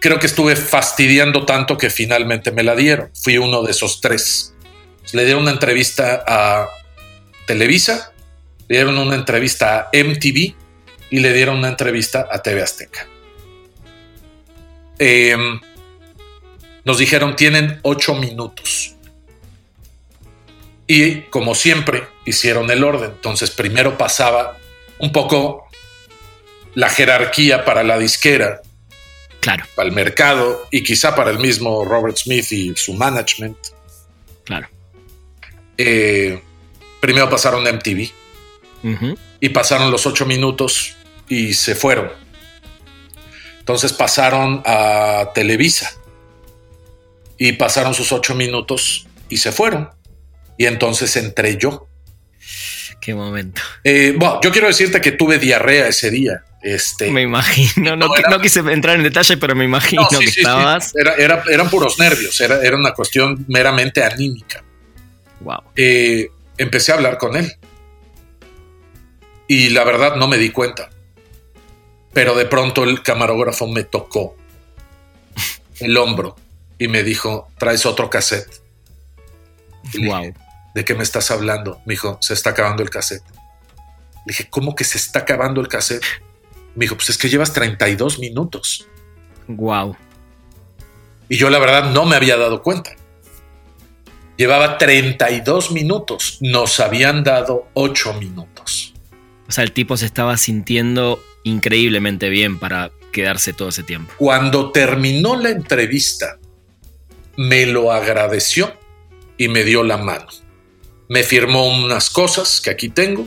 [0.00, 3.10] Creo que estuve fastidiando tanto que finalmente me la dieron.
[3.22, 4.54] Fui uno de esos tres.
[5.14, 6.68] Le dieron una entrevista a
[7.46, 8.12] Televisa,
[8.68, 10.54] le dieron una entrevista a MTV
[11.08, 13.06] y le dieron una entrevista a TV Azteca.
[14.98, 15.36] Eh,
[16.84, 18.96] nos dijeron tienen ocho minutos.
[20.86, 23.12] Y como siempre, hicieron el orden.
[23.12, 24.58] Entonces primero pasaba
[24.98, 25.66] un poco
[26.74, 28.62] la jerarquía para la disquera,
[29.40, 29.64] claro.
[29.74, 33.56] para el mercado y quizá para el mismo Robert Smith y su management.
[34.44, 34.68] Claro.
[35.76, 36.42] Eh,
[37.00, 38.10] primero pasaron MTV
[39.40, 40.96] y pasaron los ocho minutos
[41.28, 42.21] y se fueron.
[43.62, 45.92] Entonces pasaron a Televisa
[47.38, 49.88] Y pasaron sus ocho minutos y se fueron.
[50.58, 51.86] Y entonces entré yo.
[53.00, 53.62] Qué momento.
[53.84, 56.42] Eh, bueno, yo quiero decirte que tuve diarrea ese día.
[56.60, 58.08] Este, me imagino, no,
[58.40, 60.92] quise entrar en detalle, pero me imagino que estabas.
[60.96, 64.62] eran puros nervios, era, era, una cuestión meramente anímica.
[65.40, 65.62] Wow.
[65.74, 67.52] Eh, empecé a hablar con él.
[69.48, 70.90] Y la verdad no me di cuenta.
[72.12, 74.36] Pero de pronto el camarógrafo me tocó
[75.80, 76.36] el hombro
[76.78, 78.62] y me dijo: Traes otro cassette.
[80.06, 80.32] wow.
[80.74, 81.80] ¿De qué me estás hablando?
[81.86, 83.24] Me dijo: Se está acabando el cassette.
[84.26, 86.04] Le dije: ¿Cómo que se está acabando el cassette?
[86.74, 88.86] Me dijo: Pues es que llevas 32 minutos.
[89.48, 89.96] Wow.
[91.28, 92.94] Y yo, la verdad, no me había dado cuenta.
[94.36, 96.38] Llevaba 32 minutos.
[96.40, 98.94] Nos habían dado 8 minutos.
[99.48, 104.12] O sea, el tipo se estaba sintiendo increíblemente bien para quedarse todo ese tiempo.
[104.16, 106.38] Cuando terminó la entrevista,
[107.36, 108.72] me lo agradeció
[109.36, 110.26] y me dio la mano.
[111.08, 113.26] Me firmó unas cosas que aquí tengo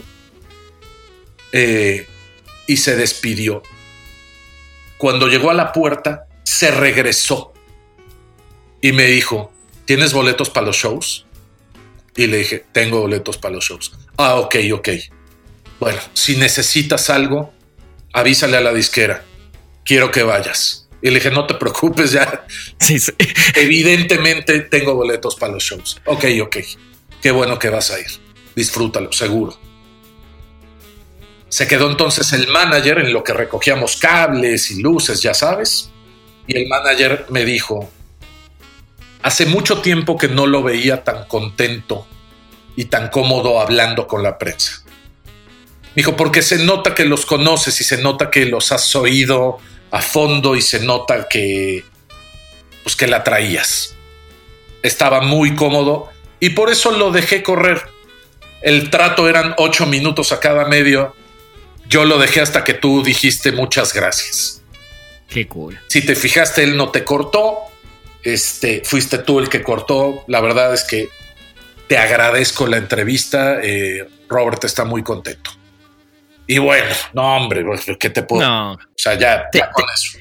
[1.52, 2.06] eh,
[2.66, 3.62] y se despidió.
[4.98, 7.52] Cuando llegó a la puerta, se regresó
[8.80, 9.52] y me dijo,
[9.84, 11.26] ¿tienes boletos para los shows?
[12.16, 13.92] Y le dije, tengo boletos para los shows.
[14.16, 14.88] Ah, ok, ok.
[15.78, 17.52] Bueno, si necesitas algo,
[18.16, 19.22] avísale a la disquera.
[19.84, 20.88] Quiero que vayas.
[21.02, 22.46] Y le dije, no te preocupes, ya.
[22.80, 23.12] Sí, sí.
[23.54, 26.00] Evidentemente tengo boletos para los shows.
[26.06, 26.56] Ok, ok.
[27.20, 28.06] Qué bueno que vas a ir.
[28.54, 29.58] Disfrútalo, seguro.
[31.50, 35.90] Se quedó entonces el manager en lo que recogíamos cables y luces, ya sabes.
[36.46, 37.90] Y el manager me dijo,
[39.22, 42.06] Hace mucho tiempo que no lo veía tan contento
[42.76, 44.85] y tan cómodo hablando con la prensa.
[45.96, 49.58] Dijo, porque se nota que los conoces y se nota que los has oído
[49.90, 51.84] a fondo y se nota que,
[52.82, 53.96] pues que la traías.
[54.82, 57.82] Estaba muy cómodo y por eso lo dejé correr.
[58.60, 61.14] El trato eran ocho minutos a cada medio.
[61.88, 64.62] Yo lo dejé hasta que tú dijiste muchas gracias.
[65.30, 65.80] Qué cool.
[65.86, 67.56] Si te fijaste, él no te cortó,
[68.22, 70.24] este, fuiste tú el que cortó.
[70.26, 71.08] La verdad es que
[71.88, 73.60] te agradezco la entrevista.
[73.62, 75.52] Eh, Robert está muy contento.
[76.46, 78.42] Y bueno, no, hombre, pues, ¿qué te puedo?
[78.42, 78.72] No.
[78.74, 80.18] O sea, ya, con eso.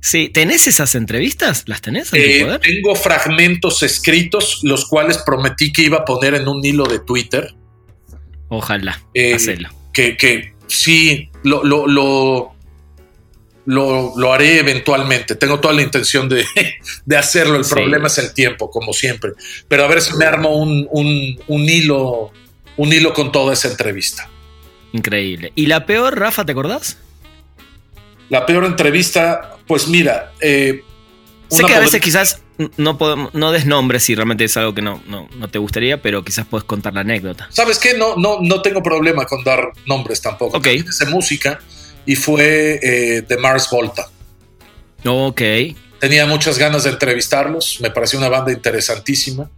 [0.00, 1.64] Sí, ¿tenés esas entrevistas?
[1.66, 2.12] ¿Las tenés?
[2.12, 2.60] En eh, poder?
[2.60, 7.54] Tengo fragmentos escritos, los cuales prometí que iba a poner en un hilo de Twitter.
[8.48, 9.70] Ojalá, eh, hacerlo.
[9.92, 12.54] Que, que sí, lo, lo, lo
[13.66, 15.34] lo, haré eventualmente.
[15.36, 16.44] Tengo toda la intención de,
[17.16, 17.56] hacerlo.
[17.56, 19.32] El problema es el tiempo, como siempre.
[19.68, 22.32] Pero a ver si me armo un, hilo,
[22.76, 24.28] un hilo con toda esa entrevista.
[24.94, 25.52] Increíble.
[25.56, 26.98] ¿Y la peor, Rafa, te acordás?
[28.28, 30.32] La peor entrevista, pues mira.
[30.40, 30.84] Eh,
[31.48, 32.42] sé que a veces quizás
[32.76, 36.24] no, podemos, no des nombres si realmente es algo que no, no, te gustaría, pero
[36.24, 37.48] quizás puedes contar la anécdota.
[37.50, 37.94] ¿Sabes qué?
[37.94, 40.56] No, no, no tengo problema con dar nombres tampoco.
[40.58, 40.64] Ok.
[40.64, 41.58] de música
[42.06, 44.08] y fue eh, de Mars Volta.
[45.04, 45.42] Ok.
[45.98, 49.50] Tenía muchas ganas de entrevistarlos, me pareció una banda interesantísima,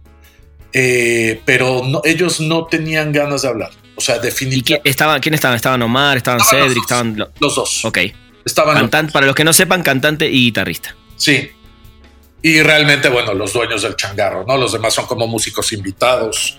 [0.73, 3.69] eh, pero ellos no tenían ganas de hablar.
[3.97, 4.83] O sea, definitivamente.
[4.83, 5.19] ¿Quién estaban?
[5.19, 5.55] ¿Quién estaban?
[5.55, 6.17] ¿Estaban Omar?
[6.17, 6.75] ¿Estaban Cedric?
[6.75, 7.85] Los estaban los dos.
[7.85, 7.97] Ok.
[8.45, 10.95] Estaban para los que no sepan, cantante y guitarrista.
[11.17, 11.51] Sí.
[12.41, 14.55] Y realmente, bueno, los dueños del changarro, ¿no?
[14.55, 16.57] Los demás son como músicos invitados,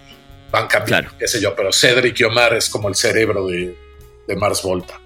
[0.51, 3.75] van cambiando, qué sé yo, pero Cedric y Omar es como el cerebro de,
[4.27, 5.01] de Mars Volta.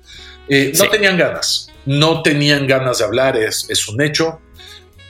[0.49, 4.41] Eh, no tenían ganas, no tenían ganas de hablar, es, es un hecho.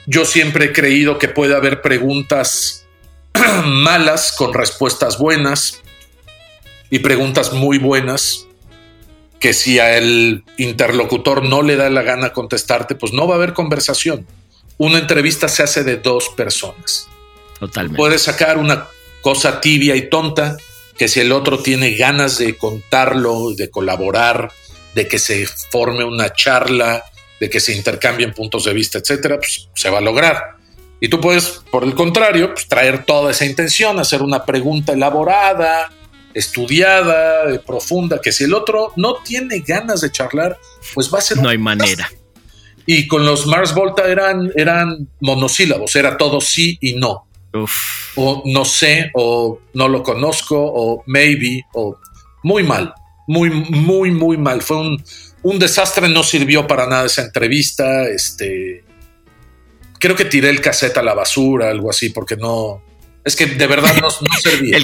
[0.05, 2.85] Yo siempre he creído que puede haber preguntas
[3.65, 5.82] malas con respuestas buenas
[6.89, 8.47] y preguntas muy buenas
[9.39, 13.53] que si al interlocutor no le da la gana contestarte, pues no va a haber
[13.53, 14.25] conversación.
[14.77, 17.07] Una entrevista se hace de dos personas.
[17.59, 17.97] Totalmente.
[17.97, 18.87] Puedes sacar una
[19.21, 20.57] cosa tibia y tonta
[20.97, 24.51] que si el otro tiene ganas de contarlo, de colaborar,
[24.95, 27.03] de que se forme una charla,
[27.39, 30.57] de que se intercambien puntos de vista, etcétera, pues se va a lograr.
[30.99, 35.91] Y tú puedes, por el contrario, pues, traer toda esa intención, hacer una pregunta elaborada,
[36.33, 40.57] estudiada, eh, profunda, que si el otro no tiene ganas de charlar,
[40.93, 41.37] pues va a ser...
[41.37, 42.09] No hay manera.
[42.85, 47.27] Y con los Mars Volta eran, eran monosílabos, era todo sí y no.
[48.15, 51.97] O no sé, o no lo conozco, o maybe, o
[52.43, 52.93] muy mal
[53.27, 54.61] muy, muy, muy mal.
[54.61, 55.03] Fue un,
[55.43, 58.07] un desastre, no sirvió para nada esa entrevista.
[58.07, 58.83] Este,
[59.99, 62.81] creo que tiré el cassette a la basura, algo así, porque no.
[63.23, 64.09] Es que de verdad no,
[64.41, 64.77] servía.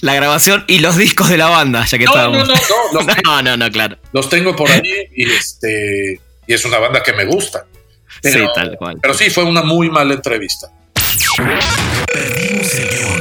[0.00, 3.70] La grabación y los discos de la banda, ya que no, No, no, no, no,
[3.70, 3.96] claro.
[4.12, 4.82] Los tengo por ahí
[5.14, 7.66] y, este, y es una banda que me gusta.
[8.22, 8.98] sí, tal cual.
[9.00, 10.68] Pero sí, fue una muy mala entrevista.
[12.12, 13.20] Perdimos el guion.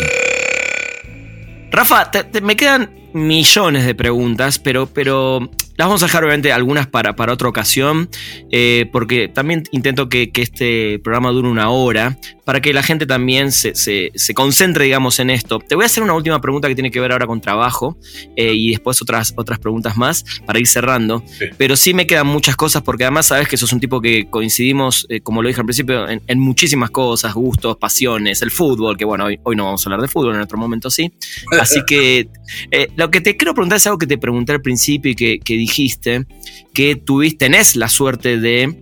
[1.71, 5.39] Rafa, te- te- me quedan millones de preguntas, pero, pero
[5.75, 8.09] las vamos a dejar obviamente algunas para, para otra ocasión,
[8.51, 13.05] eh, porque también intento que, que este programa dure una hora, para que la gente
[13.05, 15.59] también se, se- se concentre, digamos, en esto.
[15.59, 17.97] Te voy a hacer una última pregunta que tiene que ver ahora con trabajo
[18.35, 21.23] eh, y después otras, otras preguntas más para ir cerrando.
[21.25, 21.45] Sí.
[21.57, 25.05] Pero sí me quedan muchas cosas, porque además sabes que sos un tipo que coincidimos,
[25.09, 29.05] eh, como lo dije al principio, en, en muchísimas cosas, gustos, pasiones, el fútbol, que
[29.05, 31.11] bueno, hoy, hoy no vamos a hablar de fútbol, en otro momento sí.
[31.59, 32.27] Así que
[32.71, 35.39] eh, lo que te quiero preguntar es algo que te pregunté al principio y que,
[35.39, 36.25] que dijiste,
[36.73, 38.81] que tuviste, tenés la suerte de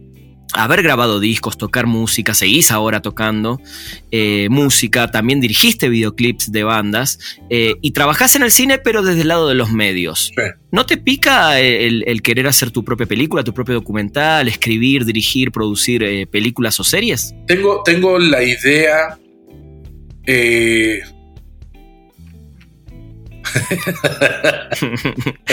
[0.53, 3.59] haber grabado discos, tocar música, seguís ahora tocando
[4.11, 7.17] eh, música, también dirigiste videoclips de bandas
[7.49, 10.31] eh, y trabajás en el cine pero desde el lado de los medios.
[10.35, 10.43] Sí.
[10.71, 15.51] ¿No te pica el, el querer hacer tu propia película, tu propio documental, escribir, dirigir,
[15.51, 17.33] producir eh, películas o series?
[17.47, 19.17] Tengo, tengo la idea.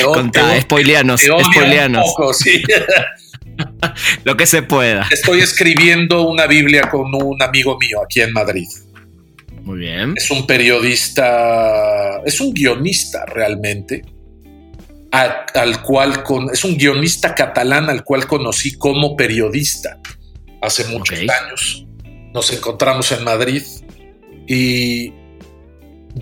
[0.04, 2.62] Contá, spoileanos, spoileanos, poco, sí.
[4.24, 5.06] lo que se pueda.
[5.10, 8.66] Estoy escribiendo una Biblia con un amigo mío aquí en Madrid.
[9.62, 10.14] Muy bien.
[10.16, 14.02] Es un periodista, es un guionista realmente,
[15.12, 19.98] a- al cual con, es un guionista catalán al cual conocí como periodista
[20.62, 21.84] hace muchos años.
[22.32, 23.62] Nos encontramos en Madrid
[24.46, 25.12] y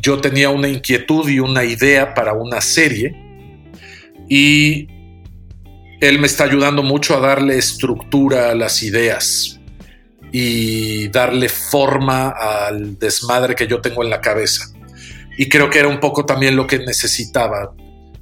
[0.02, 3.14] yo tenía una inquietud y una idea para una serie
[4.28, 4.88] y
[6.00, 9.60] él me está ayudando mucho a darle estructura a las ideas
[10.32, 14.66] y darle forma al desmadre que yo tengo en la cabeza.
[15.38, 17.74] Y creo que era un poco también lo que necesitaba.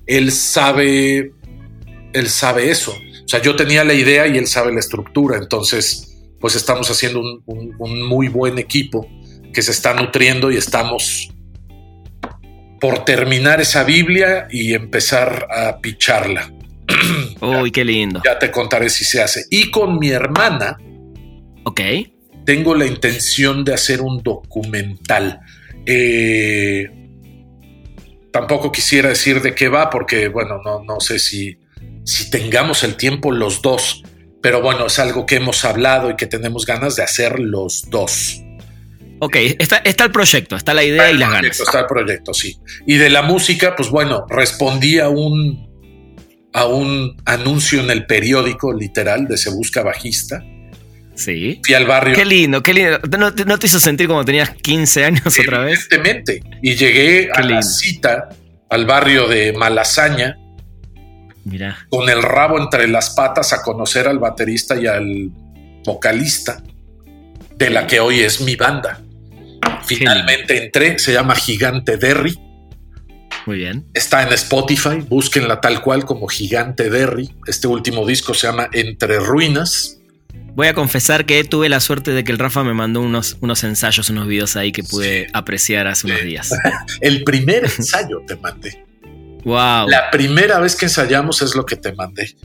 [0.07, 1.33] Él sabe,
[2.13, 2.93] él sabe eso.
[2.93, 5.39] O sea, yo tenía la idea y él sabe la estructura.
[5.39, 9.09] Entonces, pues estamos haciendo un, un- un muy buen equipo
[9.53, 11.31] que se está nutriendo y estamos
[12.85, 16.53] por terminar esa Biblia y empezar a picharla.
[17.41, 18.21] Uy, qué lindo.
[18.23, 19.47] Ya te contaré si se hace.
[19.49, 20.77] Y con mi hermana,
[21.65, 21.81] Ok.
[22.45, 25.41] tengo la intención de hacer un documental.
[25.87, 26.91] Eh,
[28.31, 31.57] tampoco quisiera decir de qué va, porque bueno, no, no sé si,
[32.05, 34.03] si tengamos el tiempo los dos,
[34.43, 38.44] pero bueno, es algo que hemos hablado y que tenemos ganas de hacer los dos.
[39.25, 41.61] Ok, está, está el proyecto, está la idea y las ganas.
[41.61, 42.57] Está el proyecto, sí.
[42.87, 45.69] Y de la música, pues bueno, respondí a un,
[46.53, 50.43] a un anuncio en el periódico, literal, de Se Busca Bajista.
[51.17, 51.61] Sí.
[51.65, 52.15] Fui al barrio.
[52.17, 52.99] Qué lindo, qué lindo.
[53.19, 55.87] ¿No, te- no te hizo sentir como tenías 15 años otra vez?
[55.91, 56.43] Evidentemente.
[56.63, 58.31] Y llegué a la cita
[58.69, 60.37] al barrio de Malasaña
[61.45, 61.87] Mira.
[61.89, 65.31] con el rabo entre las patas a conocer al baterista y al
[65.85, 66.61] vocalista
[67.57, 69.01] de la que hoy es mi banda.
[69.87, 72.39] Finalmente entré, se llama Gigante Derry,
[73.47, 73.87] Muy bien.
[73.95, 77.35] está en Spotify, búsquenla tal cual como Gigante Derry.
[77.47, 79.99] Este último disco se llama Entre Ruinas.
[80.57, 83.65] Voy a confesar que tuve la suerte de que el Rafa me mandó unos, unos
[83.65, 85.31] ensayos, unos videos ahí que pude Sí.
[85.33, 86.51] apreciar hace unos días.
[87.01, 88.85] El primer ensayo te mandé.
[89.45, 89.89] Wow.
[89.89, 92.37] La primera vez que ensayamos es lo que te mandé.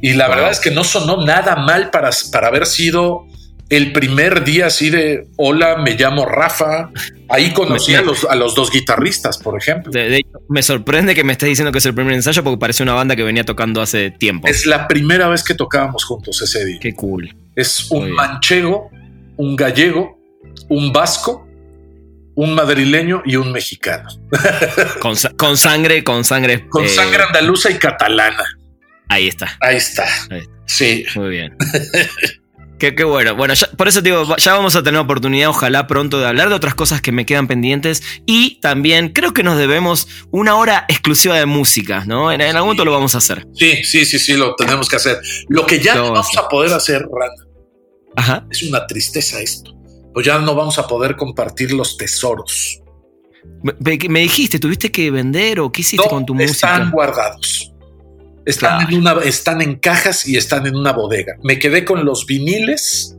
[0.00, 0.34] Y la Wow.
[0.36, 3.26] verdad es que no sonó nada mal para, para haber sido
[3.68, 6.90] el primer día así de hola, me llamo Rafa.
[7.28, 9.90] Ahí conocí a los, a los dos guitarristas, por ejemplo.
[9.90, 12.94] De, me sorprende que me estés diciendo que es el primer ensayo porque parece una
[12.94, 14.46] banda que venía tocando hace tiempo.
[14.46, 16.78] Es la primera vez que tocábamos juntos ese día.
[16.80, 17.34] Qué cool.
[17.56, 18.90] Es un manchego,
[19.36, 20.16] un gallego,
[20.68, 21.48] un vasco,
[22.36, 24.08] un madrileño y un mexicano.
[25.00, 26.68] Con sangre, con sangre.
[26.68, 28.44] Con eh, sangre andaluza y catalana.
[29.08, 29.56] Ahí está.
[29.60, 30.04] Ahí está.
[30.30, 30.52] Ahí está.
[30.66, 31.04] Sí.
[31.14, 31.56] Muy bien.
[32.78, 33.34] Qué, qué bueno.
[33.34, 36.50] Bueno, ya- por eso te digo, ya vamos a tener oportunidad, ojalá pronto, de hablar
[36.50, 38.02] de otras cosas que me quedan pendientes.
[38.26, 42.30] Y también creo que nos debemos una hora exclusiva de música, ¿no?
[42.30, 43.46] En, en algún momento lo vamos a hacer.
[43.54, 45.18] Sí, sí, sí, sí, lo tenemos que hacer.
[45.48, 47.44] Lo que ya no vamos a poder hacer, Rana,
[48.16, 48.46] Ajá.
[48.50, 49.72] es una tristeza esto.
[50.12, 52.80] Pues ya no vamos a poder compartir los tesoros.
[53.80, 56.90] Me, dijiste, ¿tuviste que vender o qué hiciste No, con tu están música?
[56.92, 57.72] guardados.
[58.46, 58.92] Están, Claro.
[58.92, 61.34] en una, están en cajas y están en una bodega.
[61.42, 63.16] Me quedé con los viniles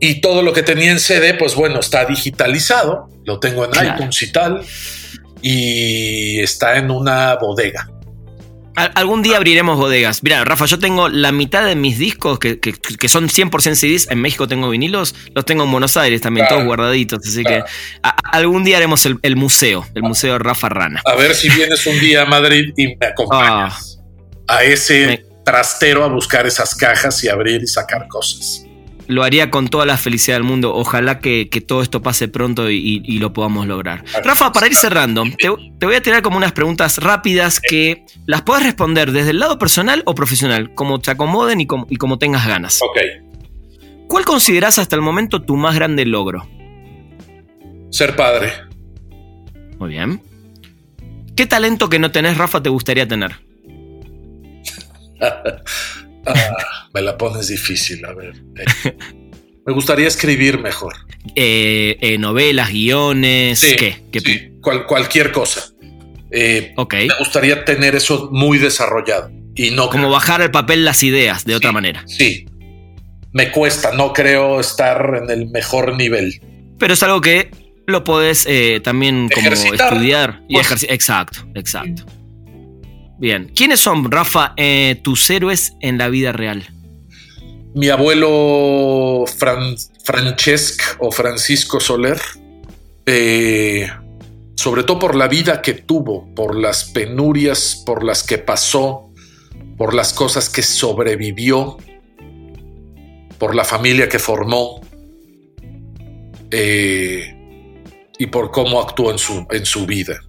[0.00, 3.08] y todo lo que tenía en CD, pues bueno, está digitalizado.
[3.24, 3.94] Lo tengo en Claro.
[3.96, 4.62] iTunes y tal.
[5.42, 7.88] Y está en una bodega.
[8.76, 10.22] Al- algún día abriremos bodegas.
[10.22, 14.08] Mira, Rafa, yo tengo la mitad de mis discos que, que- que son 100% CDs.
[14.10, 16.56] En México tengo vinilos, los tengo en Buenos Aires también, Claro.
[16.62, 17.26] todos guardaditos.
[17.26, 17.64] Así Claro.
[17.64, 17.70] que
[18.02, 21.00] a- algún día haremos el, el museo, el museo de Rafa Rana.
[21.06, 23.98] A ver si vienes un día a Madrid y me acompañas
[24.46, 28.62] a ese Me- trastero a buscar esas cajas y abrir y sacar cosas.
[29.08, 30.74] Lo haría con toda la felicidad del mundo.
[30.74, 34.04] Ojalá que, todo esto pase pronto y, lo podamos lograr.
[34.24, 38.64] Rafa, para ir cerrando, te, voy a tirar como unas preguntas rápidas que las puedes
[38.64, 42.46] responder desde el lado personal o profesional, como te acomoden y como, y como tengas
[42.46, 42.80] ganas.
[42.82, 42.98] Ok.
[44.08, 46.46] ¿Cuál consideras hasta el momento tu más grande logro?
[47.90, 48.52] Ser padre.
[49.78, 50.22] Muy bien.
[51.36, 53.36] ¿Qué talento que no tenés, Rafa, te gustaría tener?
[56.26, 58.34] Ah, me la pones difícil, a ver.
[58.56, 58.96] Eh,
[59.66, 60.94] me gustaría escribir mejor.
[61.34, 64.02] Eh, eh, novelas, guiones, ¿qué?
[64.86, 65.72] cualquier cosa.
[66.76, 66.94] ok.
[66.94, 69.30] Me gustaría tener eso muy desarrollado.
[69.54, 72.02] Y no Como bajar al papel las ideas de otra manera.
[72.06, 72.46] Sí.
[73.32, 76.40] Me cuesta, no creo estar en el mejor nivel.
[76.78, 77.50] Pero es algo que
[77.86, 78.46] lo puedes
[78.82, 80.94] también como estudiar y pues ejercitar.
[80.94, 82.04] Exacto, exacto.
[83.18, 83.50] Bien.
[83.54, 86.66] ¿Quiénes son, Rafa, eh, tus héroes en la vida real?
[87.74, 92.20] Mi abuelo Francesc o Francisco Soler,
[93.06, 93.88] eh,
[94.54, 99.10] sobre todo por la vida que tuvo, por las penurias por las que pasó,
[99.76, 101.76] por las cosas que sobrevivió,
[103.38, 104.80] por la familia que formó
[106.50, 107.34] eh,
[108.18, 110.20] y por cómo actuó en su, en su vida.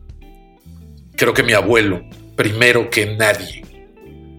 [1.16, 2.02] Creo que mi abuelo
[2.38, 3.66] primero que nadie.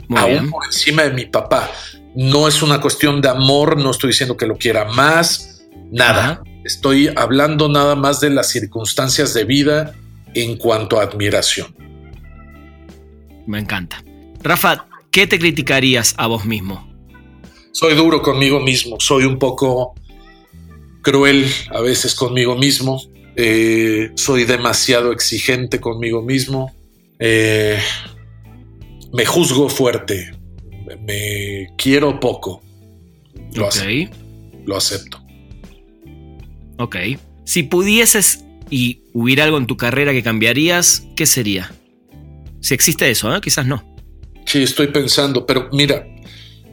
[0.08, 1.70] aún por encima de mi papá.
[2.14, 6.42] No es una cuestión de amor, no estoy diciendo que lo quiera más, nada.
[6.64, 9.94] Estoy hablando nada más de las circunstancias de vida
[10.34, 11.74] en cuanto a admiración.
[13.46, 14.02] Me encanta.
[14.42, 16.88] Rafa, ¿qué te criticarías a vos mismo?
[17.72, 19.94] Soy duro conmigo mismo, soy un poco
[21.02, 23.00] cruel a veces conmigo mismo,
[23.36, 26.74] eh, soy demasiado exigente conmigo mismo,
[27.18, 27.78] eh,
[29.12, 30.32] me juzgo fuerte,
[31.00, 32.62] me quiero poco.
[33.54, 34.16] Lo, acepto,
[34.66, 35.22] lo acepto.
[36.78, 36.96] Ok.
[37.44, 41.72] Si pudieses y hubiera algo en tu carrera que cambiarías, ¿qué sería?
[42.60, 43.40] Si existe eso, ¿eh?
[43.40, 43.96] quizás no.
[44.44, 46.06] Sí, estoy pensando, pero mira,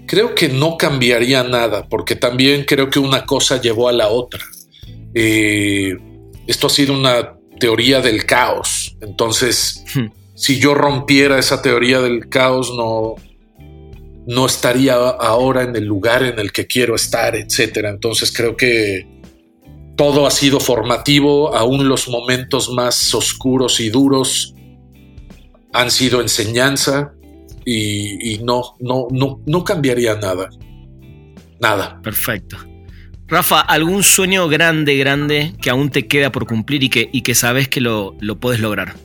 [0.05, 4.41] creo que no cambiaría nada, porque también creo que una cosa llevó a la otra.
[5.13, 5.97] Eh,
[6.47, 12.27] esto ha sido una teoría del caos, entonces hmm si yo rompiera esa teoría del
[12.27, 13.15] caos, no,
[14.27, 17.89] no estaría ahora en el lugar en el que quiero estar, etcétera.
[17.89, 19.07] Entonces creo que
[19.95, 24.53] todo ha sido formativo, aún los momentos más oscuros y duros
[25.71, 27.13] han sido enseñanza
[27.65, 30.49] y, no, no, no, no cambiaría nada.
[31.59, 31.99] Nada.
[32.01, 32.57] Perfecto.
[33.27, 37.33] Rafa, ¿algún sueño grande, grande que aún te queda por cumplir y que, y que
[37.33, 38.95] sabes que lo, lo puedes lograr?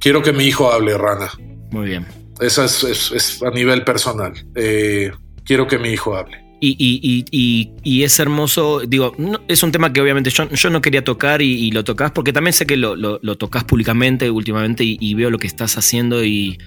[0.00, 1.30] Quiero que mi hijo hable, Rana.
[1.70, 2.06] Muy bien.
[2.40, 4.32] Eso es, a nivel personal.
[4.54, 5.10] Eh,
[5.44, 6.46] quiero que mi hijo hable.
[6.58, 9.14] Y, es hermoso, digo,
[9.46, 12.54] es un tema que obviamente yo, yo no quería tocar y, lo tocas porque también
[12.54, 16.58] sé que lo, lo, tocas públicamente últimamente y, veo lo que estás haciendo y,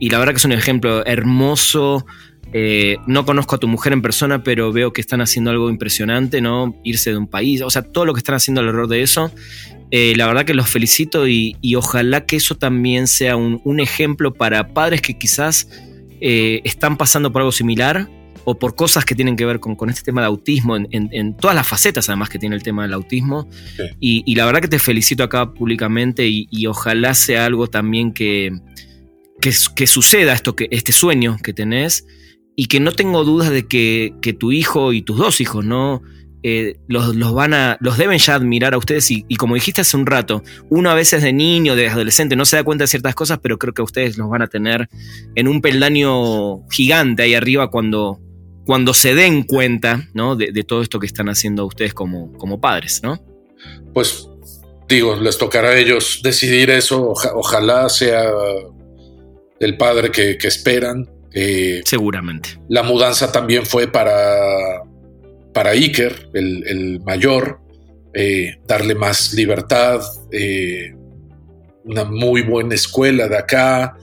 [0.00, 2.06] la verdad que es un ejemplo hermoso.
[2.52, 6.40] Eh, no conozco a tu mujer en persona, pero veo que están haciendo algo impresionante,
[6.40, 6.80] ¿no?
[6.84, 9.32] Irse de un país, o sea, todo lo que están haciendo alrededor de eso.
[9.90, 14.74] Eh, la verdad que los felicito y, ojalá que eso también sea un, ejemplo para
[14.74, 15.68] padres que quizás
[16.20, 18.08] eh, están pasando por algo similar
[18.44, 21.66] o por cosas que tienen que ver con, este tema de autismo, en, todas las
[21.66, 23.48] facetas además que tiene el tema del autismo.
[24.00, 28.52] Y, la verdad que te felicito acá públicamente y, ojalá sea algo también que,
[29.40, 32.06] que, suceda esto, que, este sueño que tenés
[32.56, 36.02] y que no tengo dudas de que, que tu hijo y tus dos hijos, ¿no?
[36.48, 40.06] Eh, los, van a, los deben ya admirar a ustedes y, como dijiste hace un
[40.06, 43.40] rato, uno a veces de niño, de adolescente, no se da cuenta de ciertas cosas,
[43.42, 44.88] pero creo que ustedes los van a tener
[45.34, 48.20] en un peldaño gigante ahí arriba cuando,
[48.64, 50.36] cuando se den cuenta ¿no?
[50.36, 53.20] de, todo esto que están haciendo ustedes como, como padres, ¿no?
[53.92, 54.28] Pues
[54.88, 58.22] digo, les tocará a ellos decidir eso, ojalá sea
[59.58, 61.10] el padre que, esperan.
[61.32, 62.50] Eh, Seguramente.
[62.68, 64.14] La mudanza también fue para
[65.56, 67.60] para Iker, el, mayor,
[68.12, 70.94] eh, darle más libertad, eh,
[71.82, 73.96] una muy buena escuela de acá,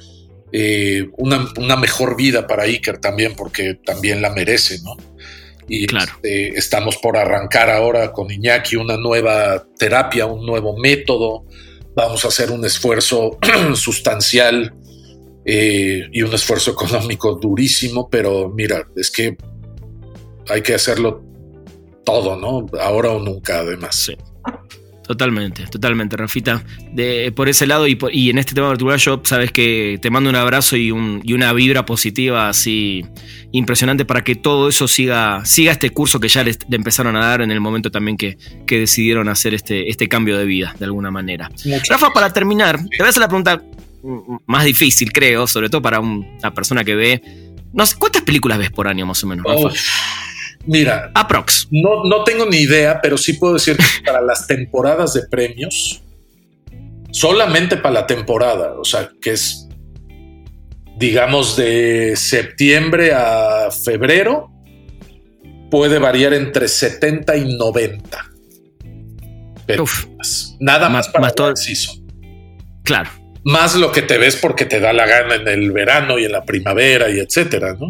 [0.51, 4.97] eh, una, mejor vida para Iker también, porque también la merece, ¿no?
[5.67, 6.11] Y claro.
[6.23, 11.45] Este, estamos por arrancar ahora con Iñaki una nueva terapia, un nuevo método.
[11.95, 13.37] Vamos a hacer un esfuerzo
[13.75, 14.73] sustancial
[15.45, 19.37] y un esfuerzo económico durísimo, pero mira, es que
[20.49, 21.32] hay que hacerlo
[22.03, 22.65] todo, ¿no?
[22.79, 23.95] Ahora o nunca, además.
[23.95, 24.17] Sí.
[25.05, 26.63] Totalmente, totalmente, Rafita.
[26.93, 30.29] De, por ese lado y, y, en este tema particular, yo sabes que te mando
[30.29, 33.05] un abrazo y, un, y, una vibra positiva así
[33.51, 37.41] impresionante para que todo eso siga, siga este curso que ya le, empezaron a dar
[37.41, 41.11] en el momento también que, que, decidieron hacer este, este cambio de vida, de alguna
[41.11, 41.51] manera.
[41.89, 43.61] Rafa, para terminar, te voy a hacer la pregunta
[44.45, 47.21] más difícil, creo, sobre todo para una persona que ve.
[47.73, 49.75] No sé, ¿cuántas películas ves por año más o menos, Rafa?
[50.65, 51.67] Mira, aprox.
[51.71, 56.01] No, no tengo ni idea, pero sí puedo decir que para las temporadas de premios,
[57.11, 59.67] solamente para la temporada, o sea, que es,
[60.97, 64.51] digamos, de septiembre a febrero,
[65.69, 68.29] puede variar entre 70 y 90.
[69.65, 69.85] Pero
[70.59, 72.05] nada más, para más todo el season.
[72.83, 73.09] Claro.
[73.45, 76.31] Más lo que te ves porque te da la gana en el verano y en
[76.31, 77.89] la primavera y etcétera, ¿no?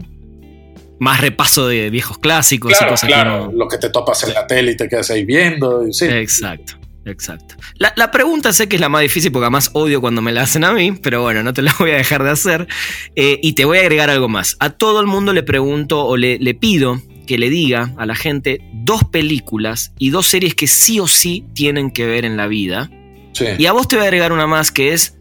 [1.00, 4.48] Más repaso de viejos clásicos claro, y cosas claro, lo que te topas en la
[4.48, 5.84] tele y te quedas ahí viendo.
[5.86, 6.74] Exacto.
[7.06, 7.56] Exacto.
[7.78, 10.64] La, pregunta sé que es la más difícil porque además odio cuando me la hacen
[10.64, 12.68] a mí, pero bueno, no te la voy a dejar de hacer.
[13.16, 14.56] Eh, y te voy a agregar algo más.
[14.60, 18.16] A todo el mundo le pregunto o le, le pido que le diga a la
[18.16, 22.48] gente dos películas y dos series que sí o sí tienen que ver en la
[22.48, 22.90] vida.
[23.34, 23.46] Sí.
[23.58, 25.18] Y a vos te voy a agregar una más que es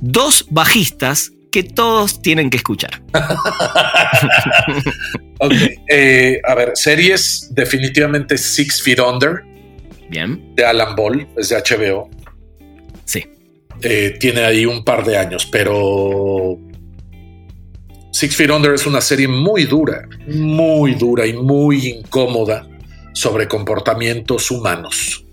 [0.00, 3.02] dos bajistas que todos tienen que escuchar.
[5.40, 5.52] ok,
[5.88, 9.42] eh, a ver, series definitivamente Six Feet Under.
[10.08, 10.54] Bien.
[10.54, 12.08] De Alan Ball, es de HBO.
[13.04, 13.24] Sí.
[13.82, 16.58] Eh, tiene ahí un par de años, pero
[18.12, 22.66] Six Feet Under es una serie muy dura, muy dura y muy incómoda
[23.12, 25.24] sobre comportamientos humanos.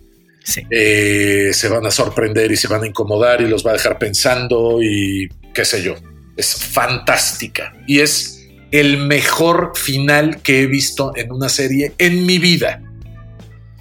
[0.44, 0.62] Sí.
[0.70, 4.00] Eh, se van a sorprender y se van a incomodar y los va a dejar
[4.00, 5.28] pensando y
[5.58, 5.96] qué sé yo.
[6.36, 12.38] Es fantástica y es el mejor final que he visto en una serie en mi
[12.38, 12.84] vida.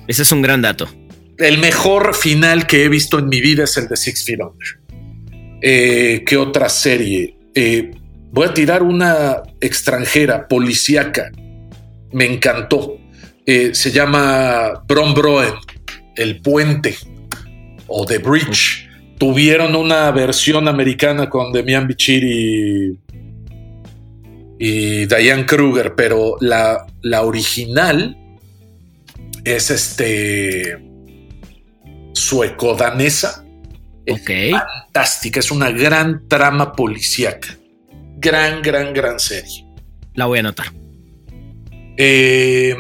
[0.08, 0.88] Ese es un gran dato.
[1.36, 5.60] El mejor final que he visto en mi vida es el de Six Feet Under.
[5.60, 7.36] Eh, ¿Qué otra serie?
[7.54, 7.90] Eh,
[8.32, 11.30] voy a tirar una extranjera, policíaca.
[12.10, 12.96] Me encantó.
[13.44, 15.52] Eh, se llama Bron Broen,
[16.16, 16.96] El Puente
[17.86, 18.85] o The Bridge
[19.18, 22.98] tuvieron una versión americana con Demian Bichir y,
[24.58, 28.16] y Diane Kruger, pero la, la original
[29.44, 30.78] es este
[32.12, 33.44] sueco-danesa.
[34.08, 34.30] Ok.
[34.50, 37.56] fantástica, es una gran trama policíaca.
[38.18, 39.66] Gran, gran, gran serie.
[40.14, 40.66] La voy a anotar.
[41.96, 42.76] Eh,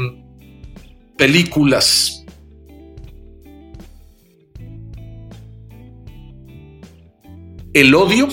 [1.16, 2.15] películas
[7.76, 8.28] El odio.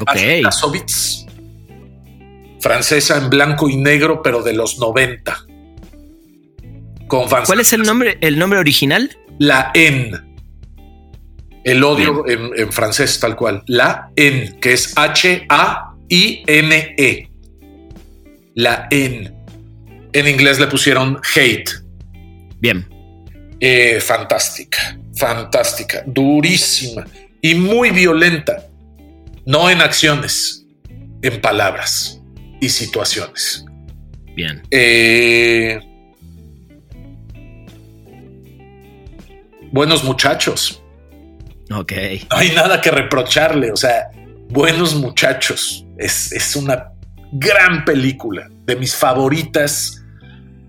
[0.00, 0.16] Ok.
[2.60, 5.36] francesa en blanco y negro, pero de los 90.
[7.08, 9.18] Con ¿Cuál es el nombre, el nombre original?
[9.40, 10.12] La N.
[11.64, 13.64] El odio en, francés, tal cual.
[13.66, 15.50] La N, que es H-A-I-N-E.
[18.54, 19.34] La N.
[20.12, 21.68] En inglés le pusieron hate.
[22.60, 22.88] Bien.
[23.58, 27.04] Eh, fantástica, fantástica, durísima
[27.40, 28.66] y muy violenta,
[29.44, 30.66] no en acciones,
[31.22, 32.20] en palabras
[32.60, 33.64] y situaciones.
[34.34, 34.62] Bien.
[34.70, 35.80] Eh,
[39.72, 40.82] buenos muchachos.
[41.70, 41.92] Ok.
[42.30, 44.10] No hay nada que reprocharle, o sea,
[44.48, 45.86] buenos muchachos.
[45.96, 46.92] Es, una
[47.32, 50.02] gran película, de mis favoritas.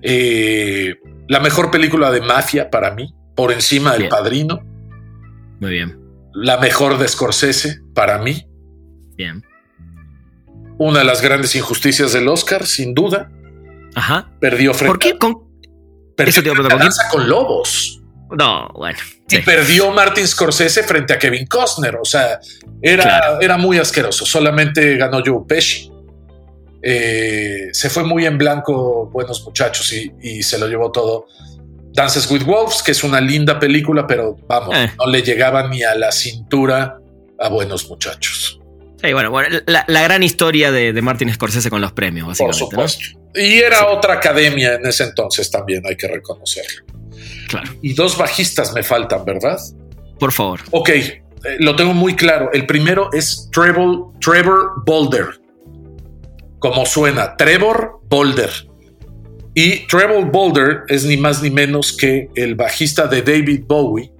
[0.01, 0.95] Eh,
[1.27, 4.61] la mejor película de mafia para mí, por encima del padrino.
[5.59, 5.96] Muy bien
[6.39, 8.47] la mejor de Scorsese para mí.
[9.15, 9.43] Bien.
[10.77, 13.31] Una de las grandes injusticias del Oscar, sin duda.
[13.95, 14.29] Ajá.
[14.39, 15.17] Perdió frente ¿Por qué?
[15.17, 15.47] Con...
[16.15, 16.53] Perdió
[17.11, 18.01] con Lobos.
[18.37, 18.99] No, bueno.
[19.29, 21.95] Y perdió Martin Scorsese frente a Kevin Costner.
[21.95, 22.39] O sea,
[22.81, 24.25] era, era muy asqueroso.
[24.25, 25.91] Solamente ganó Joe Pesci.
[26.83, 31.25] Eh, se fue muy en blanco, buenos muchachos, y, y se lo llevó todo.
[31.97, 34.91] Dances with Wolves, que es una linda película, pero vamos, eh.
[34.99, 36.99] no le llegaba ni a la cintura
[37.39, 38.59] a buenos muchachos.
[39.01, 39.33] Sí, bueno,
[39.65, 42.59] la, gran historia de, Martin Scorsese con los premios, básicamente.
[42.59, 43.19] Por supuesto.
[43.33, 46.85] Y era otra academia en ese entonces también, hay que reconocerlo.
[47.47, 47.71] Claro.
[47.81, 49.59] Y dos bajistas me faltan, ¿verdad?
[50.19, 50.59] Por favor.
[50.69, 51.17] Ok, eh,
[51.57, 52.51] lo tengo muy claro.
[52.53, 55.41] El primero es Trevor, Trevor Boulder.
[56.59, 58.51] Como suena, Trevor Boulder.
[59.59, 64.11] Y Trevor Boulder es ni más ni menos que el bajista de David Bowie.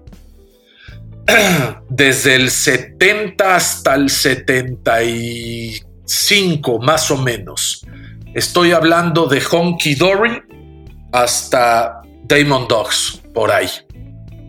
[1.89, 7.85] Desde el 70 hasta el 75, más o menos.
[8.33, 10.41] Estoy hablando de Honky Dory
[11.11, 13.69] hasta Damon Dogs, por ahí.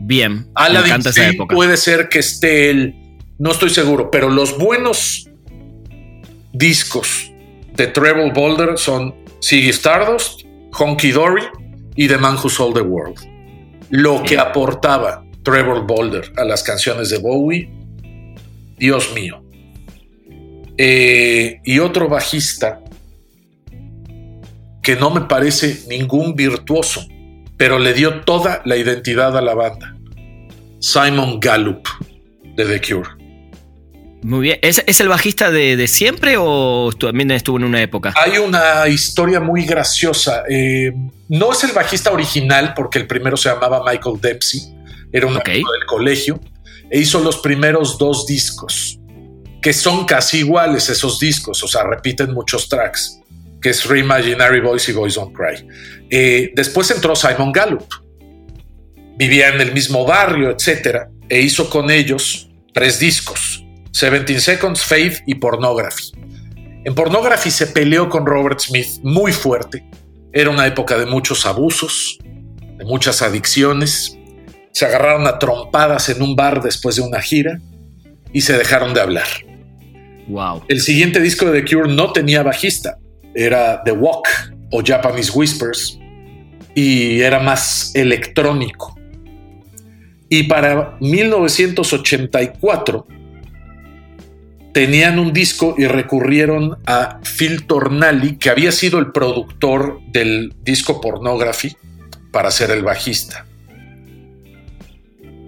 [0.01, 0.49] Bien.
[0.55, 1.03] Aladdin
[1.51, 2.95] puede ser que esté él,
[3.39, 5.29] no estoy seguro, pero los buenos
[6.55, 7.31] discos
[7.75, 11.43] de Treble Boulder son Siggy Stardust, Honky Dory
[11.97, 13.19] y The Man Who Sold the World.
[13.91, 17.71] Lo que aportaba Trevor Boulder a las canciones de Bowie,
[18.77, 19.43] Dios mío.
[20.77, 22.81] Eh, y otro bajista
[24.83, 27.07] que no me parece ningún virtuoso,
[27.57, 29.97] pero le dio toda la identidad a la banda.
[30.81, 31.89] Simon Gallup
[32.57, 33.18] de The Cure.
[34.23, 34.59] Muy bien.
[34.63, 38.15] ¿Es, el bajista de, siempre o también estuvo en una época?
[38.17, 40.43] Hay una historia muy graciosa.
[40.49, 40.93] Eh,
[41.29, 44.61] no es el bajista original, porque el primero se llamaba Michael Dempsey,
[45.13, 46.41] era un amigo del colegio,
[46.91, 48.99] e hizo los primeros dos discos,
[49.63, 53.21] que son casi iguales esos discos, o sea, repiten muchos tracks,
[53.61, 55.67] que es Reimaginary Boys y Boys Don't Cry.
[56.11, 57.87] Eh, después entró Simon Gallup,
[59.17, 63.65] vivía en el mismo barrio, etcétera, e hizo con ellos tres discos
[64.01, 66.13] 17 Seconds, Faith y Pornography.
[66.85, 69.85] En Pornography se peleó con Robert Smith muy fuerte.
[70.33, 74.17] Era una época de muchos abusos, de muchas adicciones.
[74.71, 77.61] Se agarraron a trompadas en un bar después de una gira
[78.33, 79.27] y se dejaron de hablar.
[80.29, 80.63] Wow.
[80.69, 82.99] El siguiente disco de The Cure no tenía bajista,
[83.35, 84.29] era The Walk
[84.71, 85.99] o Japanese Whispers
[86.75, 88.95] y era más electrónico.
[90.29, 93.07] Y para 1984
[94.73, 101.01] tenían un disco y recurrieron a Phil Tornali, que había sido el productor del disco
[101.01, 101.77] Pornography,
[102.31, 103.47] para ser el bajista.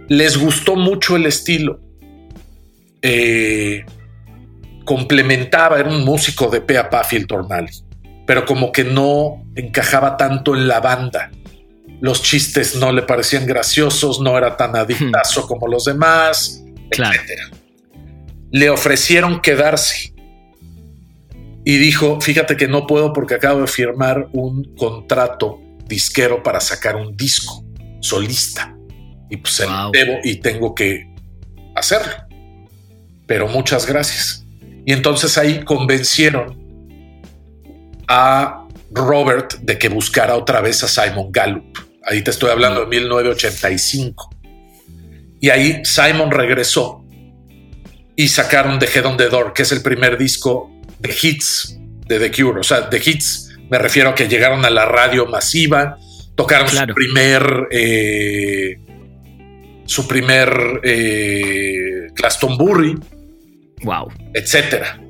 [0.08, 1.78] Les gustó mucho el estilo.
[3.02, 3.84] Eh,
[4.84, 7.70] complementaba, era un músico de pe a pa Phil Tornali,
[8.26, 11.30] pero como que no encajaba tanto en la banda.
[12.00, 15.46] Los chistes no le parecían graciosos, no era tan adictazo hmm.
[15.46, 17.59] como los demás, etcétera
[18.50, 20.14] le ofrecieron quedarse.
[21.64, 26.96] Y dijo, fíjate que no puedo porque acabo de firmar un contrato disquero para sacar
[26.96, 27.64] un disco
[28.00, 28.76] solista.
[29.28, 31.14] Y pues debo y tengo que
[31.76, 32.12] hacerlo.
[33.26, 34.44] Pero muchas gracias.
[34.84, 36.58] Y entonces ahí convencieron
[38.08, 41.78] a Robert de que buscara otra vez a Simon Gallup.
[42.04, 44.30] Ahí te estoy hablando de 1985.
[45.40, 46.99] Y ahí Simon regresó
[48.20, 52.18] y sacaron The Head on the Door, que es el primer disco de hits de
[52.18, 52.60] The Cure.
[52.60, 55.96] O sea, de hits me refiero a que llegaron a la radio masiva,
[56.34, 58.76] tocaron su primer eh,
[59.86, 62.98] su primer eh, Glastonbury,
[63.84, 65.00] wow, etcétera.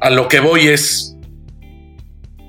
[0.00, 1.16] A lo que voy es,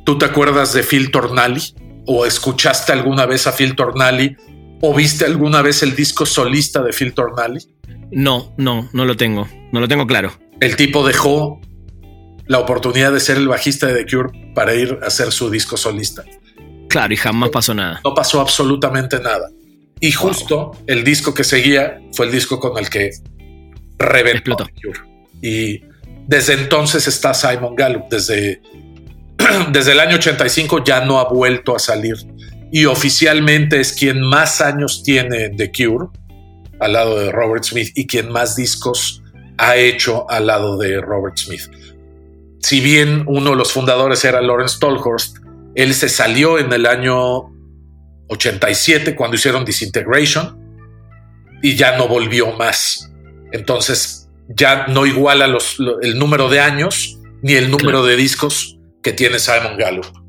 [0.05, 1.74] ¿tú te acuerdas de Phil Tornali?
[2.05, 4.38] ¿O escuchaste alguna vez a Phil Tornali?
[4.80, 7.73] ¿O viste alguna vez el disco solista de Phil Tornali?
[8.12, 9.48] No, no, no lo tengo.
[9.72, 10.32] No lo tengo claro.
[10.60, 11.60] El tipo dejó
[12.46, 15.78] la oportunidad de ser el bajista de The Cure para ir a hacer su disco
[15.78, 16.24] solista.
[16.90, 18.02] Claro, y jamás pasó nada.
[18.04, 19.50] No pasó absolutamente nada.
[20.00, 23.12] Y justo el disco que seguía fue el disco con el que
[23.98, 25.00] reventó The Cure.
[25.42, 25.82] Y
[26.28, 28.10] desde entonces está Simon Gallup.
[28.10, 28.62] Desde,
[29.72, 32.16] desde el año 85 ya no ha vuelto a salir.
[32.72, 36.08] Y oficialmente es quien más años tiene en The Cure
[36.84, 39.22] al lado de Robert Smith y quien más discos
[39.58, 41.70] ha hecho al lado de Robert Smith.
[42.60, 45.38] Si bien uno de los fundadores era Lawrence Tolhurst,
[45.76, 47.52] él se salió en el año
[48.30, 50.60] 87 cuando hicieron Disintegration
[51.62, 53.12] y ya no volvió más.
[53.52, 59.14] Entonces ya no iguala los, el número de años ni el número de discos que
[59.14, 60.23] tiene Simon Gallup.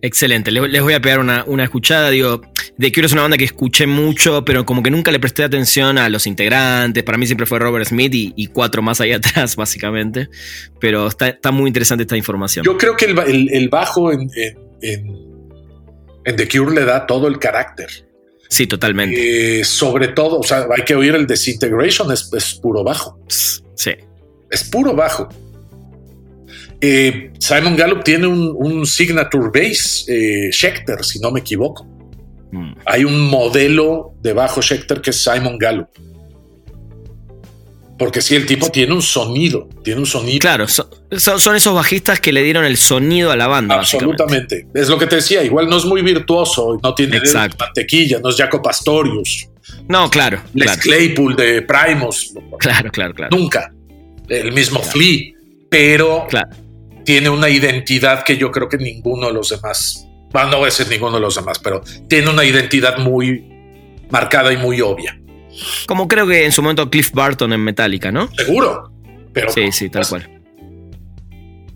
[0.00, 2.10] Excelente, les, voy a pegar una, escuchada.
[2.10, 2.40] Digo,
[2.78, 5.98] The Cure es una banda que escuché mucho, pero como que nunca le presté atención
[5.98, 7.02] a los integrantes.
[7.02, 10.28] Para mí siempre fue Robert Smith y, cuatro más ahí atrás, básicamente.
[10.78, 12.64] Pero está, muy interesante esta información.
[12.64, 14.28] Yo creo que el, bajo en,
[16.24, 17.88] The Cure le da todo el carácter.
[18.48, 19.60] Sí, totalmente.
[19.60, 23.18] Eh, sobre todo, o sea, hay que oír el Disintegration, es, es puro bajo.
[23.28, 23.90] Sí.
[24.50, 25.28] Es puro bajo.
[26.80, 31.84] Eh, Simon Gallup tiene un, signature bass, eh, Schecter, si no me equivoco.
[32.52, 32.72] Mm.
[32.86, 35.88] Hay un modelo de bajo Schecter que es Simon Gallup.
[37.98, 40.38] Porque si el tipo tiene un sonido, tiene un sonido.
[40.38, 43.74] Claro, son, esos bajistas que le dieron el sonido a la banda.
[43.74, 44.68] Absolutamente.
[44.72, 47.20] Es lo que te decía, igual no es muy virtuoso, no tiene
[47.58, 49.48] mantequilla, no es Jaco Pastorius.
[49.88, 50.40] No, claro.
[50.54, 52.34] Les Claypool de Primus.
[52.60, 53.36] Claro, claro, claro.
[53.36, 53.74] Nunca.
[54.28, 55.32] El mismo Flea.
[55.68, 56.67] Pero claro
[57.08, 60.66] tiene una identidad que yo creo que ninguno de los demás, bueno, no voy a
[60.66, 63.48] decir ninguno de los demás, pero tiene una identidad muy
[64.10, 65.18] marcada y muy obvia.
[65.86, 68.28] Como creo que en su momento Cliff Barton en Metallica, ¿no?
[68.36, 68.92] Seguro.
[69.32, 70.37] Pero sí, sí, tal cual.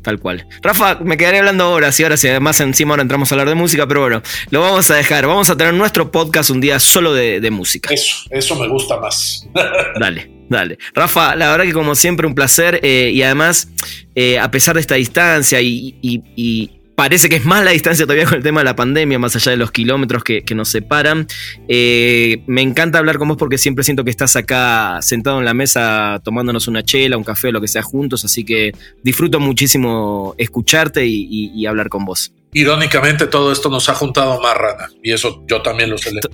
[0.02, 0.46] Tal cual.
[0.62, 3.54] Rafa, me quedaré hablando horas y horas y además encima ahora entramos a hablar de
[3.54, 5.26] música, pero bueno, lo vamos a dejar.
[5.26, 7.92] Vamos a tener nuestro podcast un día solo de, música.
[7.92, 9.46] Eso, eso me gusta más.
[10.00, 10.78] Dale, dale.
[10.94, 13.68] Rafa, la verdad que como siempre un placer eh, y además,
[14.14, 18.34] eh, a pesar de esta distancia y parece que es más la distancia todavía con
[18.34, 21.26] el tema de la pandemia, más allá de los kilómetros que, nos separan.
[21.68, 25.54] Eh, me encanta hablar con vos porque siempre siento que estás acá sentado en la
[25.54, 30.34] mesa tomándonos una chela, un café o lo que sea juntos, así que disfruto muchísimo
[30.36, 32.32] escucharte y, hablar con vos.
[32.52, 36.30] Irónicamente todo esto nos ha juntado más, Rana, y eso yo también lo celebro.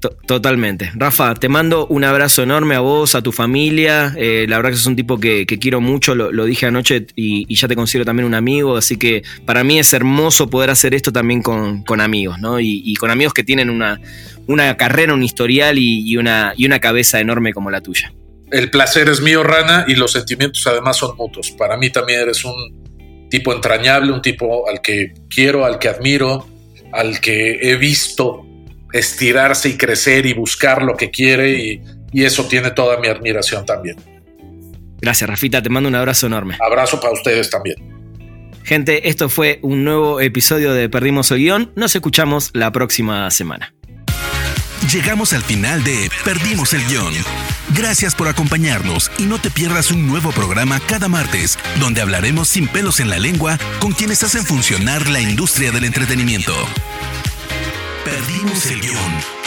[0.00, 0.90] Totalmente.
[0.94, 4.14] Rafa, te mando un abrazo enorme a vos, a tu familia.
[4.16, 7.68] Eh, la verdad que sos un tipo que, quiero mucho, lo, dije anoche y, ya
[7.68, 11.42] te considero también un amigo, así que para mí es hermoso poder hacer esto también
[11.42, 12.58] con, amigos, ¿no?
[12.60, 14.00] Y, con amigos que tienen una,
[14.46, 18.12] una carrera, un historial y, una, y una cabeza enorme como la tuya.
[18.50, 21.50] El placer es mío, Rana, y los sentimientos además son mutuos.
[21.52, 26.48] Para mí también eres un tipo entrañable, un tipo al que quiero, al que admiro,
[26.92, 28.46] al que he visto
[28.92, 33.96] estirarse y crecer y buscar lo que quiere y, eso tiene toda mi admiración también.
[35.00, 36.58] Gracias, Rafita, te mando un abrazo enorme.
[36.60, 37.76] Abrazo para ustedes también.
[38.64, 41.72] Gente, esto fue un nuevo episodio de Perdimos el Guión.
[41.76, 43.74] Nos escuchamos la próxima semana.
[44.92, 47.12] Llegamos al final de Perdimos el Guión.
[47.76, 52.66] Gracias por acompañarnos y no te pierdas un nuevo programa cada martes, donde hablaremos sin
[52.66, 56.54] pelos en la lengua con quienes hacen funcionar la industria del entretenimiento.
[58.04, 59.39] Perdimos el guion.